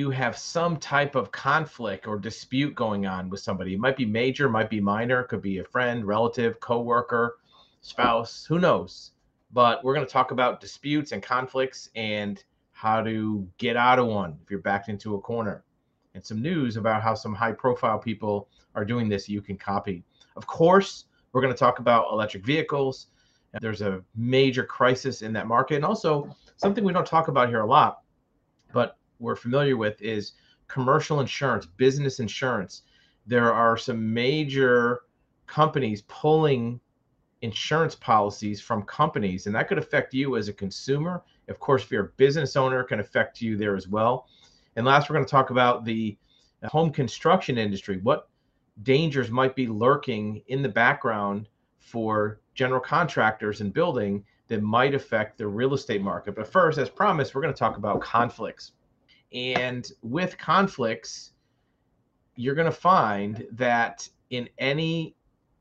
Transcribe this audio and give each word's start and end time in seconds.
you 0.00 0.10
have 0.10 0.36
some 0.38 0.78
type 0.78 1.14
of 1.14 1.30
conflict 1.30 2.06
or 2.06 2.18
dispute 2.18 2.74
going 2.74 3.06
on 3.06 3.28
with 3.28 3.40
somebody. 3.40 3.74
It 3.74 3.80
might 3.80 3.98
be 3.98 4.06
major, 4.06 4.48
might 4.48 4.70
be 4.70 4.80
minor, 4.80 5.24
could 5.24 5.42
be 5.42 5.58
a 5.58 5.64
friend, 5.64 6.06
relative, 6.06 6.58
coworker, 6.58 7.36
spouse, 7.82 8.46
who 8.46 8.58
knows. 8.58 9.12
But 9.52 9.84
we're 9.84 9.92
going 9.94 10.06
to 10.06 10.12
talk 10.12 10.30
about 10.30 10.58
disputes 10.58 11.12
and 11.12 11.22
conflicts 11.22 11.90
and 11.94 12.42
how 12.72 13.02
to 13.02 13.46
get 13.58 13.76
out 13.76 13.98
of 13.98 14.06
one 14.06 14.38
if 14.42 14.50
you're 14.50 14.60
backed 14.60 14.88
into 14.88 15.16
a 15.16 15.20
corner. 15.20 15.64
And 16.14 16.24
some 16.24 16.40
news 16.40 16.78
about 16.78 17.02
how 17.02 17.14
some 17.14 17.34
high 17.34 17.52
profile 17.52 17.98
people 17.98 18.48
are 18.74 18.86
doing 18.86 19.06
this 19.06 19.28
you 19.28 19.42
can 19.42 19.58
copy. 19.58 20.02
Of 20.34 20.46
course, 20.46 21.04
we're 21.32 21.42
going 21.42 21.52
to 21.52 21.58
talk 21.58 21.78
about 21.78 22.06
electric 22.10 22.44
vehicles. 22.46 23.08
There's 23.60 23.82
a 23.82 24.02
major 24.16 24.64
crisis 24.64 25.20
in 25.20 25.34
that 25.34 25.46
market. 25.46 25.74
And 25.74 25.84
also, 25.84 26.34
something 26.56 26.84
we 26.84 26.94
don't 26.94 27.06
talk 27.06 27.28
about 27.28 27.50
here 27.50 27.60
a 27.60 27.66
lot, 27.66 28.00
but 28.72 28.96
we're 29.20 29.36
familiar 29.36 29.76
with 29.76 30.00
is 30.02 30.32
commercial 30.68 31.20
insurance, 31.20 31.66
business 31.66 32.20
insurance. 32.20 32.82
There 33.26 33.52
are 33.52 33.76
some 33.76 34.12
major 34.12 35.02
companies 35.46 36.02
pulling 36.08 36.80
insurance 37.42 37.94
policies 37.94 38.60
from 38.60 38.82
companies, 38.82 39.46
and 39.46 39.54
that 39.54 39.68
could 39.68 39.78
affect 39.78 40.14
you 40.14 40.36
as 40.36 40.48
a 40.48 40.52
consumer. 40.52 41.22
Of 41.48 41.58
course, 41.58 41.82
if 41.82 41.90
you're 41.90 42.04
a 42.06 42.12
business 42.16 42.56
owner, 42.56 42.80
it 42.80 42.88
can 42.88 43.00
affect 43.00 43.40
you 43.40 43.56
there 43.56 43.76
as 43.76 43.88
well. 43.88 44.28
And 44.76 44.86
last, 44.86 45.08
we're 45.08 45.14
going 45.14 45.26
to 45.26 45.30
talk 45.30 45.50
about 45.50 45.84
the 45.84 46.16
home 46.64 46.90
construction 46.90 47.58
industry. 47.58 47.98
What 48.02 48.28
dangers 48.82 49.30
might 49.30 49.56
be 49.56 49.66
lurking 49.66 50.42
in 50.46 50.62
the 50.62 50.68
background 50.68 51.48
for 51.78 52.40
general 52.54 52.80
contractors 52.80 53.60
and 53.60 53.72
building 53.72 54.24
that 54.48 54.62
might 54.62 54.94
affect 54.94 55.38
the 55.38 55.46
real 55.46 55.74
estate 55.74 56.02
market. 56.02 56.34
But 56.34 56.46
first, 56.46 56.78
as 56.78 56.88
promised, 56.90 57.34
we're 57.34 57.42
going 57.42 57.54
to 57.54 57.58
talk 57.58 57.76
about 57.76 58.00
conflicts. 58.00 58.72
And 59.32 59.90
with 60.02 60.38
conflicts, 60.38 61.32
you're 62.36 62.54
going 62.54 62.70
to 62.70 62.72
find 62.72 63.46
that 63.52 64.08
in 64.30 64.48
any 64.58 65.14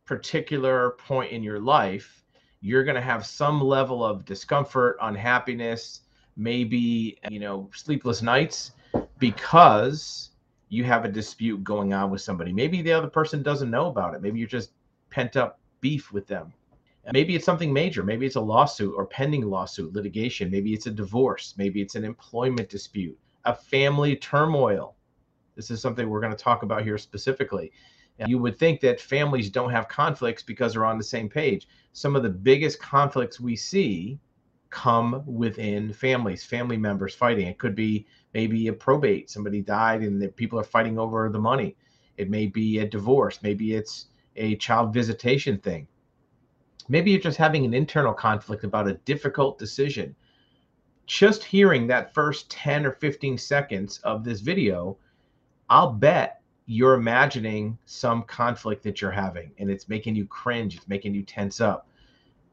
particular 0.06 0.92
point 0.92 1.32
in 1.32 1.44
your 1.44 1.60
life, 1.60 2.24
you're 2.62 2.84
going 2.84 2.96
to 2.96 3.02
have 3.02 3.26
some 3.26 3.62
level 3.62 4.04
of 4.04 4.26
discomfort, 4.26 4.98
unhappiness, 5.02 6.02
maybe, 6.36 7.20
you 7.30 7.40
know, 7.40 7.70
sleepless 7.74 8.22
nights 8.22 8.72
because 9.20 10.32
you 10.70 10.84
have 10.84 11.06
a 11.06 11.10
dispute 11.10 11.64
going 11.64 11.94
on 11.94 12.12
with 12.12 12.22
somebody. 12.22 12.54
Maybe 12.54 12.82
the 12.82 12.94
other 12.94 13.08
person 13.08 13.44
doesn't 13.44 13.70
know 13.70 13.88
about 13.88 14.14
it. 14.14 14.22
Maybe 14.22 14.40
you're 14.40 14.48
just 14.48 14.72
pent 15.10 15.36
up 15.36 15.60
beef 15.82 16.12
with 16.12 16.28
them. 16.28 16.54
Maybe 17.12 17.36
it's 17.36 17.46
something 17.46 17.74
major. 17.74 18.04
Maybe 18.04 18.26
it's 18.28 18.36
a 18.36 18.42
lawsuit 18.42 18.94
or 18.96 19.06
pending 19.06 19.44
lawsuit, 19.44 19.94
litigation. 19.94 20.52
Maybe 20.52 20.74
it's 20.74 20.86
a 20.86 20.92
divorce. 20.92 21.56
Maybe 21.58 21.82
it's 21.82 21.96
an 21.96 22.04
employment 22.04 22.70
dispute, 22.70 23.18
a 23.50 23.56
family 23.56 24.16
turmoil. 24.16 24.96
This 25.56 25.72
is 25.72 25.82
something 25.82 26.08
we're 26.08 26.22
going 26.22 26.36
to 26.36 26.44
talk 26.44 26.64
about 26.64 26.84
here 26.84 26.98
specifically. 26.98 27.72
You 28.28 28.38
would 28.40 28.60
think 28.60 28.82
that 28.82 29.00
families 29.00 29.50
don't 29.50 29.72
have 29.72 29.88
conflicts 29.88 30.44
because 30.44 30.74
they're 30.74 30.86
on 30.86 30.98
the 30.98 31.04
same 31.04 31.30
page. 31.30 31.70
Some 31.94 32.18
of 32.18 32.24
the 32.24 32.30
biggest 32.30 32.80
conflicts 32.82 33.40
we 33.40 33.56
see 33.56 34.20
come 34.70 35.24
within 35.26 35.94
families, 35.94 36.44
family 36.44 36.78
members 36.78 37.16
fighting. 37.16 37.48
It 37.48 37.58
could 37.58 37.76
be 37.76 38.06
maybe 38.34 38.68
a 38.68 38.74
probate, 38.74 39.30
somebody 39.30 39.62
died 39.62 40.02
and 40.02 40.22
the 40.22 40.28
people 40.28 40.60
are 40.60 40.66
fighting 40.66 41.00
over 41.00 41.30
the 41.30 41.40
money. 41.40 41.78
It 42.18 42.30
may 42.30 42.46
be 42.46 42.80
a 42.80 42.86
divorce, 42.86 43.40
maybe 43.42 43.74
it's 43.74 44.08
a 44.36 44.58
child 44.58 44.94
visitation 44.94 45.58
thing. 45.58 45.88
Maybe 46.90 47.12
you're 47.12 47.22
just 47.22 47.38
having 47.38 47.66
an 47.66 47.74
internal 47.74 48.14
conflict 48.14 48.64
about 48.64 48.90
a 48.90 48.96
difficult 49.06 49.58
decision. 49.58 50.16
Just 51.10 51.44
hearing 51.44 51.88
that 51.88 52.14
first 52.14 52.50
10 52.52 52.86
or 52.86 52.94
15 52.94 53.38
seconds 53.38 54.00
of 54.04 54.24
this 54.24 54.40
video, 54.42 54.98
I'll 55.70 55.92
bet 55.92 56.42
you're 56.68 56.94
imagining 56.94 57.78
some 57.86 58.24
conflict 58.24 58.84
that 58.84 59.02
you're 59.02 59.12
having 59.12 59.52
and 59.58 59.70
it's 59.70 59.90
making 59.90 60.16
you 60.16 60.26
cringe, 60.26 60.76
it's 60.78 60.88
making 60.88 61.16
you 61.16 61.24
tense 61.24 61.60
up 61.60 61.90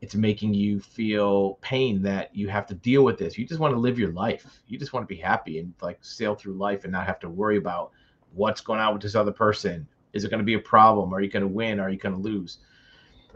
it's 0.02 0.14
making 0.14 0.54
you 0.54 0.80
feel 0.80 1.58
pain 1.62 2.02
that 2.02 2.34
you 2.34 2.48
have 2.48 2.66
to 2.66 2.74
deal 2.74 3.02
with 3.02 3.18
this. 3.18 3.38
You 3.38 3.46
just 3.46 3.60
want 3.60 3.74
to 3.74 3.80
live 3.80 3.98
your 3.98 4.12
life. 4.12 4.60
You 4.68 4.78
just 4.78 4.92
want 4.92 5.08
to 5.08 5.14
be 5.14 5.20
happy 5.20 5.58
and 5.58 5.72
like 5.80 5.98
sail 6.02 6.34
through 6.34 6.54
life 6.54 6.84
and 6.84 6.92
not 6.92 7.06
have 7.06 7.18
to 7.20 7.28
worry 7.28 7.56
about 7.56 7.92
what's 8.34 8.60
going 8.60 8.78
on 8.78 8.92
with 8.92 9.02
this 9.02 9.14
other 9.14 9.32
person. 9.32 9.86
Is 10.12 10.24
it 10.24 10.30
going 10.30 10.38
to 10.38 10.44
be 10.44 10.54
a 10.54 10.60
problem? 10.60 11.14
Are 11.14 11.20
you 11.20 11.30
going 11.30 11.42
to 11.42 11.48
win? 11.48 11.80
Are 11.80 11.90
you 11.90 11.98
going 11.98 12.14
to 12.14 12.20
lose? 12.20 12.58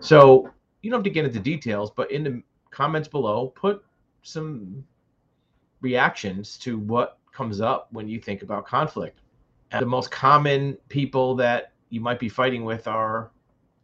So 0.00 0.50
you 0.82 0.90
don't 0.90 0.98
have 0.98 1.04
to 1.04 1.10
get 1.10 1.24
into 1.24 1.40
details, 1.40 1.90
but 1.90 2.10
in 2.10 2.24
the 2.24 2.42
comments 2.70 3.08
below, 3.08 3.48
put 3.48 3.84
some 4.22 4.84
reactions 5.80 6.58
to 6.58 6.78
what 6.78 7.18
comes 7.32 7.60
up 7.60 7.88
when 7.92 8.08
you 8.08 8.20
think 8.20 8.42
about 8.42 8.66
conflict. 8.66 9.20
And 9.72 9.82
the 9.82 9.86
most 9.86 10.10
common 10.10 10.76
people 10.88 11.34
that 11.36 11.72
you 11.90 12.00
might 12.00 12.18
be 12.18 12.28
fighting 12.28 12.64
with 12.64 12.88
are 12.88 13.30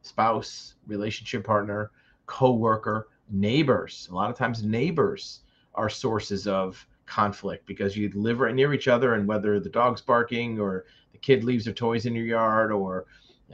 spouse, 0.03 0.75
relationship 0.87 1.45
partner, 1.45 1.91
coworker, 2.27 3.09
neighbors. 3.31 4.09
A 4.11 4.15
lot 4.15 4.31
of 4.31 4.37
times, 4.37 4.63
neighbors 4.63 5.41
are 5.75 5.89
sources 5.89 6.47
of 6.47 6.85
conflict 7.07 7.67
because 7.67 7.97
you 7.97 8.11
live 8.15 8.41
right 8.41 8.55
near 8.55 8.73
each 8.75 8.89
other, 8.89 9.15
and 9.15 9.27
whether 9.29 9.61
the 9.61 9.69
dog's 9.69 10.01
barking 10.01 10.59
or 10.59 10.87
the 11.13 11.19
kid 11.19 11.45
leaves 11.45 11.65
their 11.65 11.75
toys 11.75 12.07
in 12.07 12.15
your 12.15 12.27
yard 12.27 12.73
or 12.73 13.07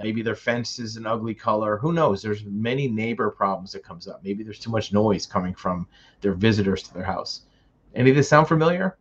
maybe 0.02 0.22
their 0.22 0.34
fence 0.34 0.78
is 0.78 0.96
an 0.96 1.06
ugly 1.06 1.34
color 1.34 1.76
who 1.76 1.92
knows 1.92 2.22
there's 2.22 2.44
many 2.44 2.88
neighbor 2.88 3.30
problems 3.30 3.72
that 3.72 3.84
comes 3.84 4.08
up 4.08 4.22
maybe 4.24 4.42
there's 4.42 4.58
too 4.58 4.70
much 4.70 4.92
noise 4.92 5.26
coming 5.26 5.54
from 5.54 5.86
their 6.22 6.32
visitors 6.32 6.82
to 6.82 6.94
their 6.94 7.04
house 7.04 7.42
any 7.94 8.10
of 8.10 8.16
this 8.16 8.28
sound 8.28 8.48
familiar 8.48 8.96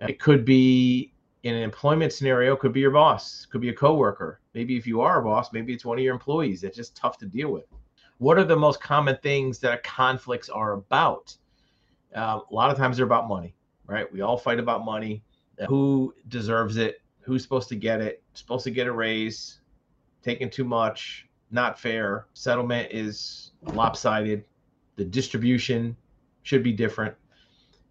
it 0.00 0.18
could 0.18 0.44
be 0.44 1.12
in 1.44 1.54
an 1.54 1.62
employment 1.62 2.12
scenario 2.12 2.56
could 2.56 2.72
be 2.72 2.80
your 2.80 2.90
boss 2.90 3.46
could 3.50 3.60
be 3.60 3.68
a 3.68 3.74
coworker 3.74 4.40
maybe 4.54 4.76
if 4.76 4.86
you 4.86 5.00
are 5.00 5.20
a 5.20 5.24
boss 5.24 5.52
maybe 5.52 5.72
it's 5.72 5.84
one 5.84 5.98
of 5.98 6.04
your 6.04 6.14
employees 6.14 6.64
it's 6.64 6.76
just 6.76 6.96
tough 6.96 7.18
to 7.18 7.26
deal 7.26 7.52
with 7.52 7.64
what 8.22 8.38
are 8.38 8.44
the 8.44 8.56
most 8.56 8.80
common 8.80 9.18
things 9.20 9.58
that 9.58 9.82
conflicts 9.82 10.48
are 10.48 10.74
about? 10.74 11.36
Uh, 12.14 12.38
a 12.48 12.54
lot 12.54 12.70
of 12.70 12.76
times 12.76 12.96
they're 12.96 13.06
about 13.06 13.26
money, 13.26 13.52
right? 13.86 14.10
We 14.12 14.20
all 14.20 14.38
fight 14.38 14.60
about 14.60 14.84
money. 14.84 15.24
Who 15.66 16.14
deserves 16.28 16.76
it? 16.76 17.02
Who's 17.22 17.42
supposed 17.42 17.68
to 17.70 17.74
get 17.74 18.00
it? 18.00 18.22
Supposed 18.34 18.62
to 18.62 18.70
get 18.70 18.86
a 18.86 18.92
raise? 18.92 19.58
Taking 20.22 20.50
too 20.50 20.62
much? 20.62 21.26
Not 21.50 21.80
fair. 21.80 22.26
Settlement 22.32 22.92
is 22.92 23.50
lopsided. 23.62 24.44
The 24.94 25.04
distribution 25.04 25.96
should 26.44 26.62
be 26.62 26.72
different. 26.72 27.16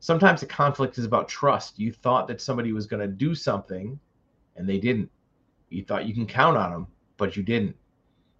Sometimes 0.01 0.39
the 0.39 0.47
conflict 0.47 0.97
is 0.97 1.05
about 1.05 1.29
trust. 1.29 1.77
You 1.77 1.91
thought 1.91 2.27
that 2.27 2.41
somebody 2.41 2.73
was 2.73 2.87
going 2.87 3.01
to 3.01 3.07
do 3.07 3.35
something 3.35 3.99
and 4.55 4.67
they 4.67 4.79
didn't. 4.79 5.11
You 5.69 5.83
thought 5.85 6.07
you 6.07 6.13
can 6.15 6.25
count 6.25 6.57
on 6.57 6.71
them, 6.71 6.87
but 7.17 7.37
you 7.37 7.43
didn't. 7.43 7.75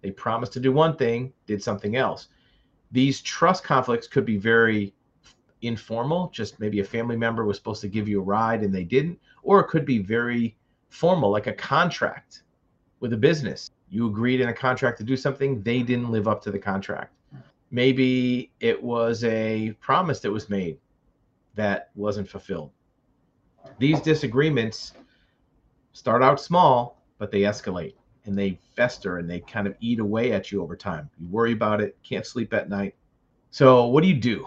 They 0.00 0.10
promised 0.10 0.52
to 0.54 0.60
do 0.60 0.72
one 0.72 0.96
thing, 0.96 1.32
did 1.46 1.62
something 1.62 1.94
else. 1.94 2.26
These 2.90 3.20
trust 3.20 3.62
conflicts 3.62 4.08
could 4.08 4.24
be 4.24 4.38
very 4.38 4.92
informal, 5.62 6.30
just 6.34 6.58
maybe 6.58 6.80
a 6.80 6.84
family 6.84 7.16
member 7.16 7.44
was 7.44 7.58
supposed 7.58 7.80
to 7.82 7.88
give 7.88 8.08
you 8.08 8.18
a 8.18 8.24
ride 8.24 8.64
and 8.64 8.74
they 8.74 8.82
didn't, 8.82 9.20
or 9.44 9.60
it 9.60 9.68
could 9.68 9.86
be 9.86 9.98
very 9.98 10.56
formal, 10.88 11.30
like 11.30 11.46
a 11.46 11.52
contract 11.52 12.42
with 12.98 13.12
a 13.12 13.16
business. 13.16 13.70
You 13.88 14.08
agreed 14.08 14.40
in 14.40 14.48
a 14.48 14.52
contract 14.52 14.98
to 14.98 15.04
do 15.04 15.16
something, 15.16 15.62
they 15.62 15.84
didn't 15.84 16.10
live 16.10 16.26
up 16.26 16.42
to 16.42 16.50
the 16.50 16.58
contract. 16.58 17.14
Maybe 17.70 18.50
it 18.58 18.82
was 18.82 19.22
a 19.22 19.76
promise 19.80 20.18
that 20.20 20.32
was 20.32 20.50
made 20.50 20.76
that 21.54 21.90
wasn't 21.94 22.28
fulfilled. 22.28 22.70
These 23.78 24.00
disagreements 24.00 24.92
start 25.92 26.22
out 26.22 26.40
small, 26.40 27.02
but 27.18 27.30
they 27.30 27.40
escalate 27.40 27.94
and 28.24 28.36
they 28.36 28.58
fester 28.74 29.18
and 29.18 29.28
they 29.28 29.40
kind 29.40 29.66
of 29.66 29.76
eat 29.80 29.98
away 29.98 30.32
at 30.32 30.50
you 30.50 30.62
over 30.62 30.76
time. 30.76 31.10
You 31.18 31.28
worry 31.28 31.52
about 31.52 31.80
it, 31.80 31.96
can't 32.02 32.26
sleep 32.26 32.52
at 32.54 32.68
night. 32.68 32.94
So, 33.50 33.86
what 33.86 34.02
do 34.02 34.08
you 34.08 34.18
do? 34.18 34.46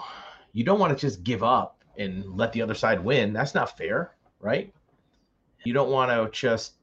You 0.54 0.64
don't 0.64 0.80
want 0.80 0.98
to 0.98 1.00
just 1.00 1.24
give 1.24 1.44
up 1.44 1.84
and 1.98 2.26
let 2.36 2.52
the 2.54 2.62
other 2.62 2.74
side 2.74 3.04
win. 3.04 3.34
That's 3.34 3.54
not 3.54 3.78
fair, 3.78 4.16
right? 4.40 4.74
You 5.64 5.74
don't 5.74 5.90
want 5.90 6.12
to 6.12 6.38
just 6.38 6.76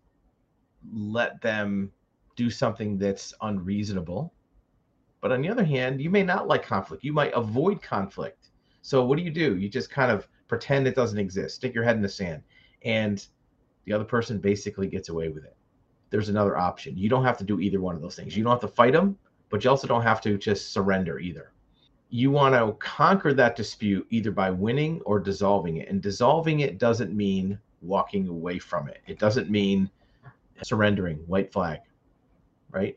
let 0.93 1.41
them 1.41 1.91
do 2.37 2.51
something 2.51 2.99
that's 2.99 3.35
unreasonable. 3.43 4.33
But 5.21 5.33
on 5.33 5.43
the 5.43 5.49
other 5.49 5.65
hand, 5.65 6.01
you 6.01 6.11
may 6.11 6.23
not 6.23 6.49
like 6.49 6.65
conflict. 6.65 7.05
You 7.05 7.13
might 7.13 7.33
avoid 7.35 7.81
conflict. 7.81 8.49
So, 8.82 9.05
what 9.05 9.17
do 9.17 9.25
you 9.25 9.31
do? 9.31 9.56
You 9.56 9.69
just 9.69 9.90
kind 9.90 10.11
of 10.11 10.29
pretend 10.49 10.87
it 10.87 10.94
doesn't 10.94 11.19
exist, 11.19 11.56
stick 11.56 11.75
your 11.75 11.84
head 11.84 11.96
in 11.96 12.02
the 12.02 12.08
sand, 12.08 12.43
and 12.84 13.26
the 13.84 13.93
other 13.93 14.05
person 14.05 14.38
basically 14.38 14.87
gets 14.87 15.08
away 15.08 15.29
with 15.29 15.44
it 15.44 15.56
there's 16.12 16.29
another 16.29 16.56
option. 16.56 16.96
You 16.96 17.08
don't 17.08 17.25
have 17.25 17.38
to 17.38 17.44
do 17.44 17.58
either 17.58 17.81
one 17.81 17.96
of 17.96 18.02
those 18.02 18.14
things. 18.14 18.37
You 18.37 18.44
don't 18.44 18.52
have 18.52 18.61
to 18.61 18.69
fight 18.69 18.93
them, 18.93 19.19
but 19.49 19.64
you 19.64 19.70
also 19.70 19.88
don't 19.88 20.02
have 20.02 20.20
to 20.20 20.37
just 20.37 20.73
surrender 20.73 21.19
either. 21.19 21.52
You 22.11 22.31
want 22.31 22.55
to 22.55 22.76
conquer 22.79 23.32
that 23.32 23.56
dispute 23.56 24.06
either 24.11 24.31
by 24.31 24.50
winning 24.50 25.00
or 25.06 25.19
dissolving 25.19 25.79
it. 25.79 25.88
And 25.88 26.02
dissolving 26.02 26.61
it 26.61 26.76
doesn't 26.79 27.17
mean 27.17 27.58
walking 27.81 28.29
away 28.29 28.58
from 28.58 28.88
it, 28.88 29.00
it 29.06 29.19
doesn't 29.19 29.50
mean 29.50 29.90
surrendering, 30.62 31.17
white 31.26 31.50
flag, 31.50 31.81
right? 32.70 32.96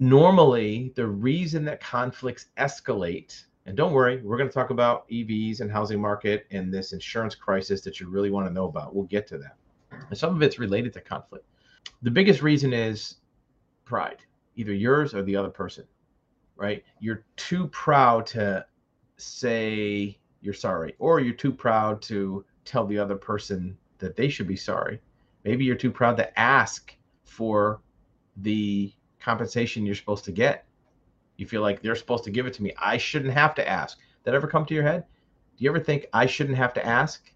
Normally, 0.00 0.92
the 0.96 1.06
reason 1.06 1.64
that 1.64 1.80
conflicts 1.80 2.46
escalate, 2.58 3.44
and 3.68 3.76
don't 3.76 3.92
worry, 3.92 4.22
we're 4.22 4.38
going 4.38 4.48
to 4.48 4.54
talk 4.54 4.70
about 4.70 5.06
EVs 5.10 5.60
and 5.60 5.70
housing 5.70 6.00
market 6.00 6.46
and 6.50 6.72
this 6.72 6.94
insurance 6.94 7.34
crisis 7.34 7.82
that 7.82 8.00
you 8.00 8.08
really 8.08 8.30
want 8.30 8.46
to 8.46 8.52
know 8.52 8.64
about. 8.64 8.94
We'll 8.94 9.04
get 9.04 9.26
to 9.26 9.36
that. 9.36 9.56
And 10.08 10.16
some 10.16 10.34
of 10.34 10.40
it's 10.40 10.58
related 10.58 10.94
to 10.94 11.02
conflict. 11.02 11.44
The 12.00 12.10
biggest 12.10 12.40
reason 12.40 12.72
is 12.72 13.16
pride, 13.84 14.22
either 14.56 14.72
yours 14.72 15.12
or 15.12 15.22
the 15.22 15.36
other 15.36 15.50
person, 15.50 15.84
right? 16.56 16.82
You're 16.98 17.26
too 17.36 17.68
proud 17.68 18.24
to 18.28 18.64
say 19.18 20.18
you're 20.40 20.54
sorry, 20.54 20.94
or 20.98 21.20
you're 21.20 21.34
too 21.34 21.52
proud 21.52 22.00
to 22.02 22.46
tell 22.64 22.86
the 22.86 22.98
other 22.98 23.16
person 23.16 23.76
that 23.98 24.16
they 24.16 24.30
should 24.30 24.48
be 24.48 24.56
sorry. 24.56 24.98
Maybe 25.44 25.66
you're 25.66 25.76
too 25.76 25.90
proud 25.90 26.16
to 26.16 26.40
ask 26.40 26.96
for 27.24 27.82
the 28.38 28.94
compensation 29.20 29.84
you're 29.84 29.94
supposed 29.94 30.24
to 30.24 30.32
get. 30.32 30.64
You 31.38 31.46
feel 31.46 31.62
like 31.62 31.80
they're 31.80 31.96
supposed 31.96 32.24
to 32.24 32.30
give 32.30 32.46
it 32.46 32.52
to 32.54 32.62
me. 32.62 32.74
I 32.76 32.98
shouldn't 32.98 33.32
have 33.32 33.54
to 33.54 33.66
ask. 33.66 33.98
That 34.24 34.34
ever 34.34 34.46
come 34.46 34.66
to 34.66 34.74
your 34.74 34.82
head? 34.82 35.04
Do 35.56 35.64
you 35.64 35.70
ever 35.70 35.80
think 35.80 36.06
I 36.12 36.26
shouldn't 36.26 36.58
have 36.58 36.74
to 36.74 36.84
ask? 36.84 37.32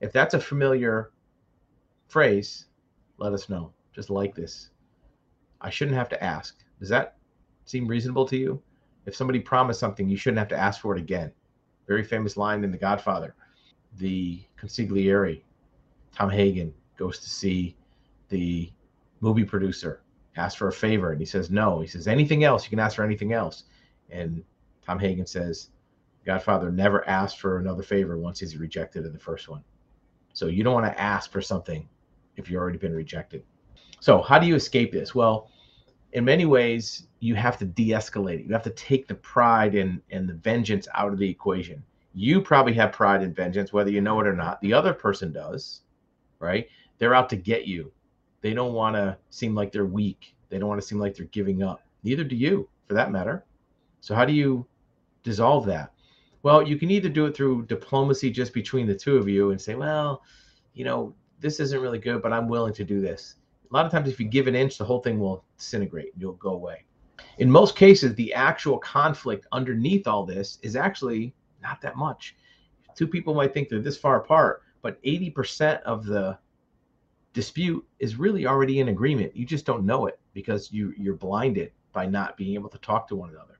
If 0.00 0.12
that's 0.12 0.34
a 0.34 0.40
familiar 0.40 1.12
phrase, 2.08 2.66
let 3.18 3.32
us 3.32 3.48
know. 3.48 3.72
Just 3.94 4.10
like 4.10 4.34
this. 4.34 4.70
I 5.60 5.70
shouldn't 5.70 5.96
have 5.96 6.08
to 6.08 6.24
ask. 6.24 6.56
Does 6.80 6.88
that 6.88 7.16
seem 7.66 7.86
reasonable 7.86 8.26
to 8.26 8.36
you? 8.36 8.62
If 9.06 9.14
somebody 9.14 9.38
promised 9.38 9.80
something, 9.80 10.08
you 10.08 10.16
shouldn't 10.16 10.38
have 10.38 10.48
to 10.48 10.58
ask 10.58 10.80
for 10.80 10.96
it 10.96 11.00
again. 11.00 11.30
Very 11.86 12.02
famous 12.02 12.36
line 12.36 12.64
in 12.64 12.70
The 12.70 12.78
Godfather. 12.78 13.34
The 13.98 14.42
consigliere, 14.58 15.42
Tom 16.14 16.30
Hagen, 16.30 16.72
goes 16.96 17.18
to 17.18 17.28
see 17.28 17.76
the 18.28 18.72
movie 19.20 19.44
producer, 19.44 20.02
asks 20.36 20.56
for 20.56 20.68
a 20.68 20.72
favor, 20.72 21.12
and 21.12 21.20
he 21.20 21.26
says 21.26 21.50
no. 21.50 21.80
He 21.80 21.86
says, 21.86 22.06
anything 22.06 22.44
else, 22.44 22.64
you 22.64 22.70
can 22.70 22.78
ask 22.78 22.96
for 22.96 23.04
anything 23.04 23.32
else. 23.32 23.64
And 24.10 24.42
Tom 24.84 24.98
Hagen 24.98 25.26
says, 25.26 25.70
Godfather 26.24 26.70
never 26.70 27.08
asked 27.08 27.40
for 27.40 27.58
another 27.58 27.82
favor 27.82 28.18
once 28.18 28.40
he's 28.40 28.56
rejected 28.56 29.06
in 29.06 29.12
the 29.12 29.18
first 29.18 29.48
one. 29.48 29.62
So 30.32 30.46
you 30.46 30.62
don't 30.62 30.74
want 30.74 30.86
to 30.86 31.00
ask 31.00 31.32
for 31.32 31.40
something 31.40 31.88
if 32.36 32.50
you've 32.50 32.60
already 32.60 32.78
been 32.78 32.94
rejected. 32.94 33.42
So 34.00 34.22
how 34.22 34.38
do 34.38 34.46
you 34.46 34.54
escape 34.54 34.92
this? 34.92 35.14
Well, 35.14 35.50
in 36.12 36.24
many 36.24 36.44
ways, 36.44 37.06
you 37.20 37.34
have 37.34 37.58
to 37.58 37.64
de-escalate 37.64 38.40
it. 38.40 38.46
You 38.46 38.52
have 38.52 38.62
to 38.64 38.70
take 38.70 39.06
the 39.06 39.14
pride 39.14 39.74
and, 39.74 40.00
and 40.10 40.28
the 40.28 40.34
vengeance 40.34 40.88
out 40.94 41.12
of 41.12 41.18
the 41.18 41.28
equation. 41.28 41.82
You 42.14 42.40
probably 42.40 42.72
have 42.74 42.92
pride 42.92 43.22
and 43.22 43.34
vengeance, 43.34 43.72
whether 43.72 43.90
you 43.90 44.00
know 44.00 44.20
it 44.20 44.26
or 44.26 44.34
not. 44.34 44.60
The 44.60 44.72
other 44.72 44.92
person 44.92 45.32
does, 45.32 45.82
right? 46.38 46.68
They're 46.98 47.14
out 47.14 47.28
to 47.30 47.36
get 47.36 47.66
you. 47.66 47.92
They 48.40 48.54
don't 48.54 48.72
want 48.72 48.96
to 48.96 49.16
seem 49.30 49.54
like 49.54 49.72
they're 49.72 49.84
weak. 49.84 50.34
They 50.48 50.58
don't 50.58 50.68
want 50.68 50.80
to 50.80 50.86
seem 50.86 50.98
like 50.98 51.14
they're 51.14 51.26
giving 51.26 51.62
up. 51.62 51.82
Neither 52.02 52.24
do 52.24 52.36
you, 52.36 52.68
for 52.86 52.94
that 52.94 53.12
matter. 53.12 53.44
So 54.00 54.14
how 54.14 54.24
do 54.24 54.32
you 54.32 54.66
dissolve 55.22 55.66
that? 55.66 55.92
Well, 56.42 56.66
you 56.66 56.78
can 56.78 56.90
either 56.90 57.10
do 57.10 57.26
it 57.26 57.36
through 57.36 57.66
diplomacy 57.66 58.30
just 58.30 58.54
between 58.54 58.86
the 58.86 58.94
two 58.94 59.16
of 59.18 59.28
you 59.28 59.50
and 59.50 59.60
say, 59.60 59.74
well, 59.74 60.22
you 60.72 60.84
know, 60.84 61.14
this 61.38 61.60
isn't 61.60 61.80
really 61.80 61.98
good, 61.98 62.22
but 62.22 62.32
I'm 62.32 62.48
willing 62.48 62.72
to 62.74 62.84
do 62.84 63.00
this. 63.00 63.36
A 63.70 63.74
lot 63.74 63.86
of 63.86 63.92
times, 63.92 64.08
if 64.08 64.18
you 64.18 64.26
give 64.26 64.46
an 64.46 64.54
inch, 64.54 64.78
the 64.78 64.84
whole 64.84 65.00
thing 65.00 65.20
will 65.20 65.44
disintegrate 65.58 66.12
and 66.12 66.20
you'll 66.20 66.32
go 66.34 66.50
away. 66.50 66.84
In 67.38 67.50
most 67.50 67.76
cases, 67.76 68.14
the 68.14 68.32
actual 68.32 68.78
conflict 68.78 69.46
underneath 69.52 70.06
all 70.06 70.24
this 70.24 70.58
is 70.62 70.76
actually 70.76 71.34
not 71.62 71.80
that 71.82 71.96
much. 71.96 72.36
Two 72.96 73.06
people 73.06 73.34
might 73.34 73.54
think 73.54 73.68
they're 73.68 73.78
this 73.78 73.98
far 73.98 74.16
apart, 74.16 74.62
but 74.82 75.02
80% 75.02 75.82
of 75.82 76.04
the 76.04 76.38
dispute 77.32 77.86
is 77.98 78.16
really 78.16 78.46
already 78.46 78.80
in 78.80 78.88
agreement. 78.88 79.36
You 79.36 79.44
just 79.44 79.64
don't 79.64 79.84
know 79.84 80.06
it 80.06 80.18
because 80.32 80.72
you 80.72 80.92
you're 80.96 81.14
blinded 81.14 81.72
by 81.92 82.06
not 82.06 82.36
being 82.36 82.54
able 82.54 82.68
to 82.70 82.78
talk 82.78 83.08
to 83.08 83.16
one 83.16 83.30
another. 83.30 83.58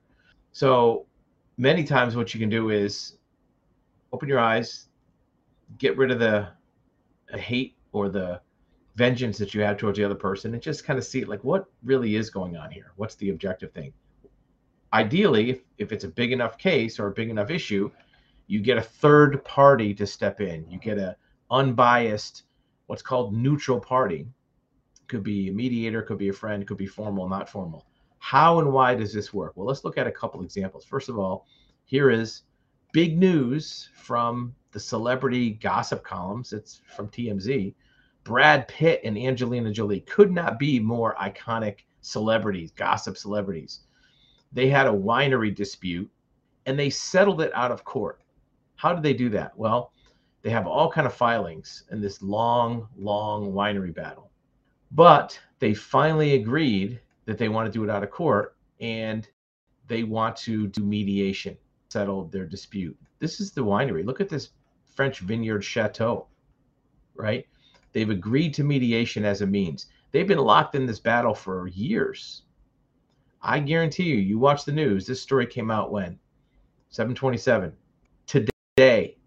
So 0.51 1.05
many 1.57 1.83
times 1.83 2.15
what 2.15 2.33
you 2.33 2.39
can 2.39 2.49
do 2.49 2.69
is 2.69 3.17
open 4.11 4.27
your 4.27 4.39
eyes, 4.39 4.87
get 5.77 5.97
rid 5.97 6.11
of 6.11 6.19
the 6.19 6.49
hate 7.37 7.75
or 7.91 8.09
the 8.09 8.41
vengeance 8.95 9.37
that 9.37 9.53
you 9.53 9.61
have 9.61 9.77
towards 9.77 9.97
the 9.97 10.03
other 10.03 10.15
person 10.15 10.53
and 10.53 10.61
just 10.61 10.83
kind 10.83 10.99
of 10.99 11.05
see 11.05 11.23
like 11.23 11.43
what 11.43 11.65
really 11.83 12.15
is 12.15 12.29
going 12.29 12.57
on 12.57 12.69
here 12.69 12.91
what's 12.97 13.15
the 13.15 13.29
objective 13.29 13.71
thing 13.71 13.93
ideally 14.93 15.49
if, 15.49 15.61
if 15.77 15.91
it's 15.91 16.03
a 16.03 16.09
big 16.09 16.31
enough 16.31 16.57
case 16.57 16.99
or 16.99 17.07
a 17.07 17.11
big 17.11 17.29
enough 17.29 17.49
issue 17.49 17.89
you 18.47 18.59
get 18.59 18.77
a 18.77 18.81
third 18.81 19.43
party 19.45 19.93
to 19.93 20.05
step 20.05 20.41
in 20.41 20.69
you 20.69 20.77
get 20.77 20.97
a 20.97 21.15
unbiased 21.51 22.43
what's 22.91 23.01
called 23.01 23.33
neutral 23.33 23.79
party 23.79 24.27
could 25.07 25.23
be 25.23 25.47
a 25.47 25.53
mediator 25.53 26.01
could 26.01 26.17
be 26.17 26.27
a 26.27 26.33
friend 26.33 26.67
could 26.67 26.75
be 26.75 26.85
formal 26.85 27.29
not 27.29 27.47
formal 27.47 27.85
how 28.19 28.59
and 28.59 28.69
why 28.69 28.93
does 28.93 29.13
this 29.13 29.33
work 29.33 29.53
well 29.55 29.65
let's 29.65 29.85
look 29.85 29.97
at 29.97 30.07
a 30.07 30.11
couple 30.11 30.43
examples 30.43 30.83
first 30.83 31.07
of 31.07 31.17
all 31.17 31.47
here 31.85 32.09
is 32.09 32.41
big 32.91 33.17
news 33.17 33.87
from 33.95 34.53
the 34.73 34.79
celebrity 34.79 35.51
gossip 35.51 36.03
columns 36.03 36.51
it's 36.51 36.81
from 36.93 37.07
tmz 37.07 37.73
Brad 38.25 38.67
Pitt 38.67 38.99
and 39.05 39.17
Angelina 39.17 39.71
Jolie 39.71 40.01
could 40.01 40.31
not 40.31 40.59
be 40.59 40.79
more 40.79 41.15
iconic 41.15 41.77
celebrities, 42.01 42.71
gossip 42.71 43.17
celebrities. 43.17 43.79
They 44.51 44.69
had 44.69 44.85
a 44.85 44.91
winery 44.91 45.55
dispute 45.55 46.07
and 46.67 46.77
they 46.77 46.91
settled 46.91 47.41
it 47.41 47.51
out 47.55 47.71
of 47.71 47.83
court. 47.83 48.21
How 48.75 48.93
did 48.93 49.01
they 49.01 49.15
do 49.15 49.29
that? 49.29 49.57
Well, 49.57 49.91
they 50.41 50.49
have 50.49 50.67
all 50.67 50.89
kind 50.89 51.07
of 51.07 51.13
filings 51.13 51.83
in 51.91 52.01
this 52.01 52.21
long, 52.21 52.87
long 52.97 53.51
winery 53.51 53.93
battle. 53.93 54.31
But 54.91 55.39
they 55.59 55.73
finally 55.73 56.33
agreed 56.33 56.99
that 57.25 57.37
they 57.37 57.49
want 57.49 57.67
to 57.67 57.71
do 57.71 57.83
it 57.83 57.89
out 57.89 58.03
of 58.03 58.11
court 58.11 58.55
and 58.79 59.27
they 59.87 60.03
want 60.03 60.35
to 60.37 60.67
do 60.67 60.83
mediation, 60.83 61.57
settle 61.89 62.25
their 62.25 62.45
dispute. 62.45 62.97
This 63.19 63.39
is 63.39 63.51
the 63.51 63.63
winery. 63.63 64.05
Look 64.05 64.21
at 64.21 64.29
this 64.29 64.49
French 64.85 65.19
vineyard 65.19 65.61
chateau, 65.61 66.27
right? 67.15 67.45
They've 67.93 68.09
agreed 68.09 68.53
to 68.55 68.63
mediation 68.63 69.25
as 69.25 69.41
a 69.41 69.47
means. 69.47 69.87
They've 70.11 70.27
been 70.27 70.39
locked 70.39 70.75
in 70.75 70.85
this 70.85 70.99
battle 70.99 71.33
for 71.33 71.67
years. 71.67 72.43
I 73.41 73.59
guarantee 73.59 74.03
you, 74.03 74.17
you 74.17 74.39
watch 74.39 74.65
the 74.65 74.71
news. 74.71 75.05
This 75.05 75.21
story 75.21 75.45
came 75.45 75.71
out 75.71 75.91
when? 75.91 76.19
727. 76.89 77.73
Today, 78.27 79.17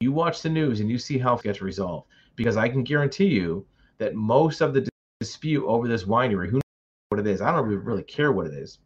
you, 0.00 0.12
watch 0.12 0.42
the 0.42 0.48
news 0.48 0.80
and 0.80 0.90
you 0.90 0.98
see 0.98 1.18
how 1.18 1.36
it 1.36 1.42
gets 1.42 1.62
resolved. 1.62 2.08
Because 2.34 2.56
I 2.56 2.68
can 2.68 2.84
guarantee 2.84 3.28
you 3.28 3.66
that 3.98 4.14
most 4.14 4.60
of 4.60 4.74
the 4.74 4.86
dispute 5.20 5.64
over 5.66 5.88
this 5.88 6.04
winery, 6.04 6.48
who 6.48 6.56
knows 6.56 6.62
what 7.08 7.20
it 7.20 7.26
is, 7.26 7.40
I 7.40 7.50
don't 7.50 7.66
really 7.66 8.02
care 8.02 8.32
what 8.32 8.46
it 8.46 8.54
is, 8.54 8.78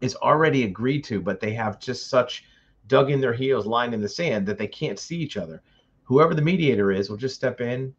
is 0.00 0.16
already 0.16 0.64
agreed 0.64 1.04
to, 1.04 1.20
but 1.20 1.40
they 1.40 1.52
have 1.52 1.78
just 1.78 2.08
such 2.08 2.44
dug 2.86 3.10
in 3.10 3.20
their 3.20 3.34
heels, 3.34 3.66
lined 3.66 3.94
in 3.94 4.00
the 4.00 4.08
sand 4.08 4.46
that 4.46 4.58
they 4.58 4.66
can't 4.66 4.98
see 4.98 5.16
each 5.16 5.36
other. 5.36 5.62
Whoever 6.02 6.34
the 6.34 6.42
mediator 6.42 6.92
is 6.92 7.10
will 7.10 7.16
just 7.16 7.34
step 7.34 7.60
in, 7.60 7.94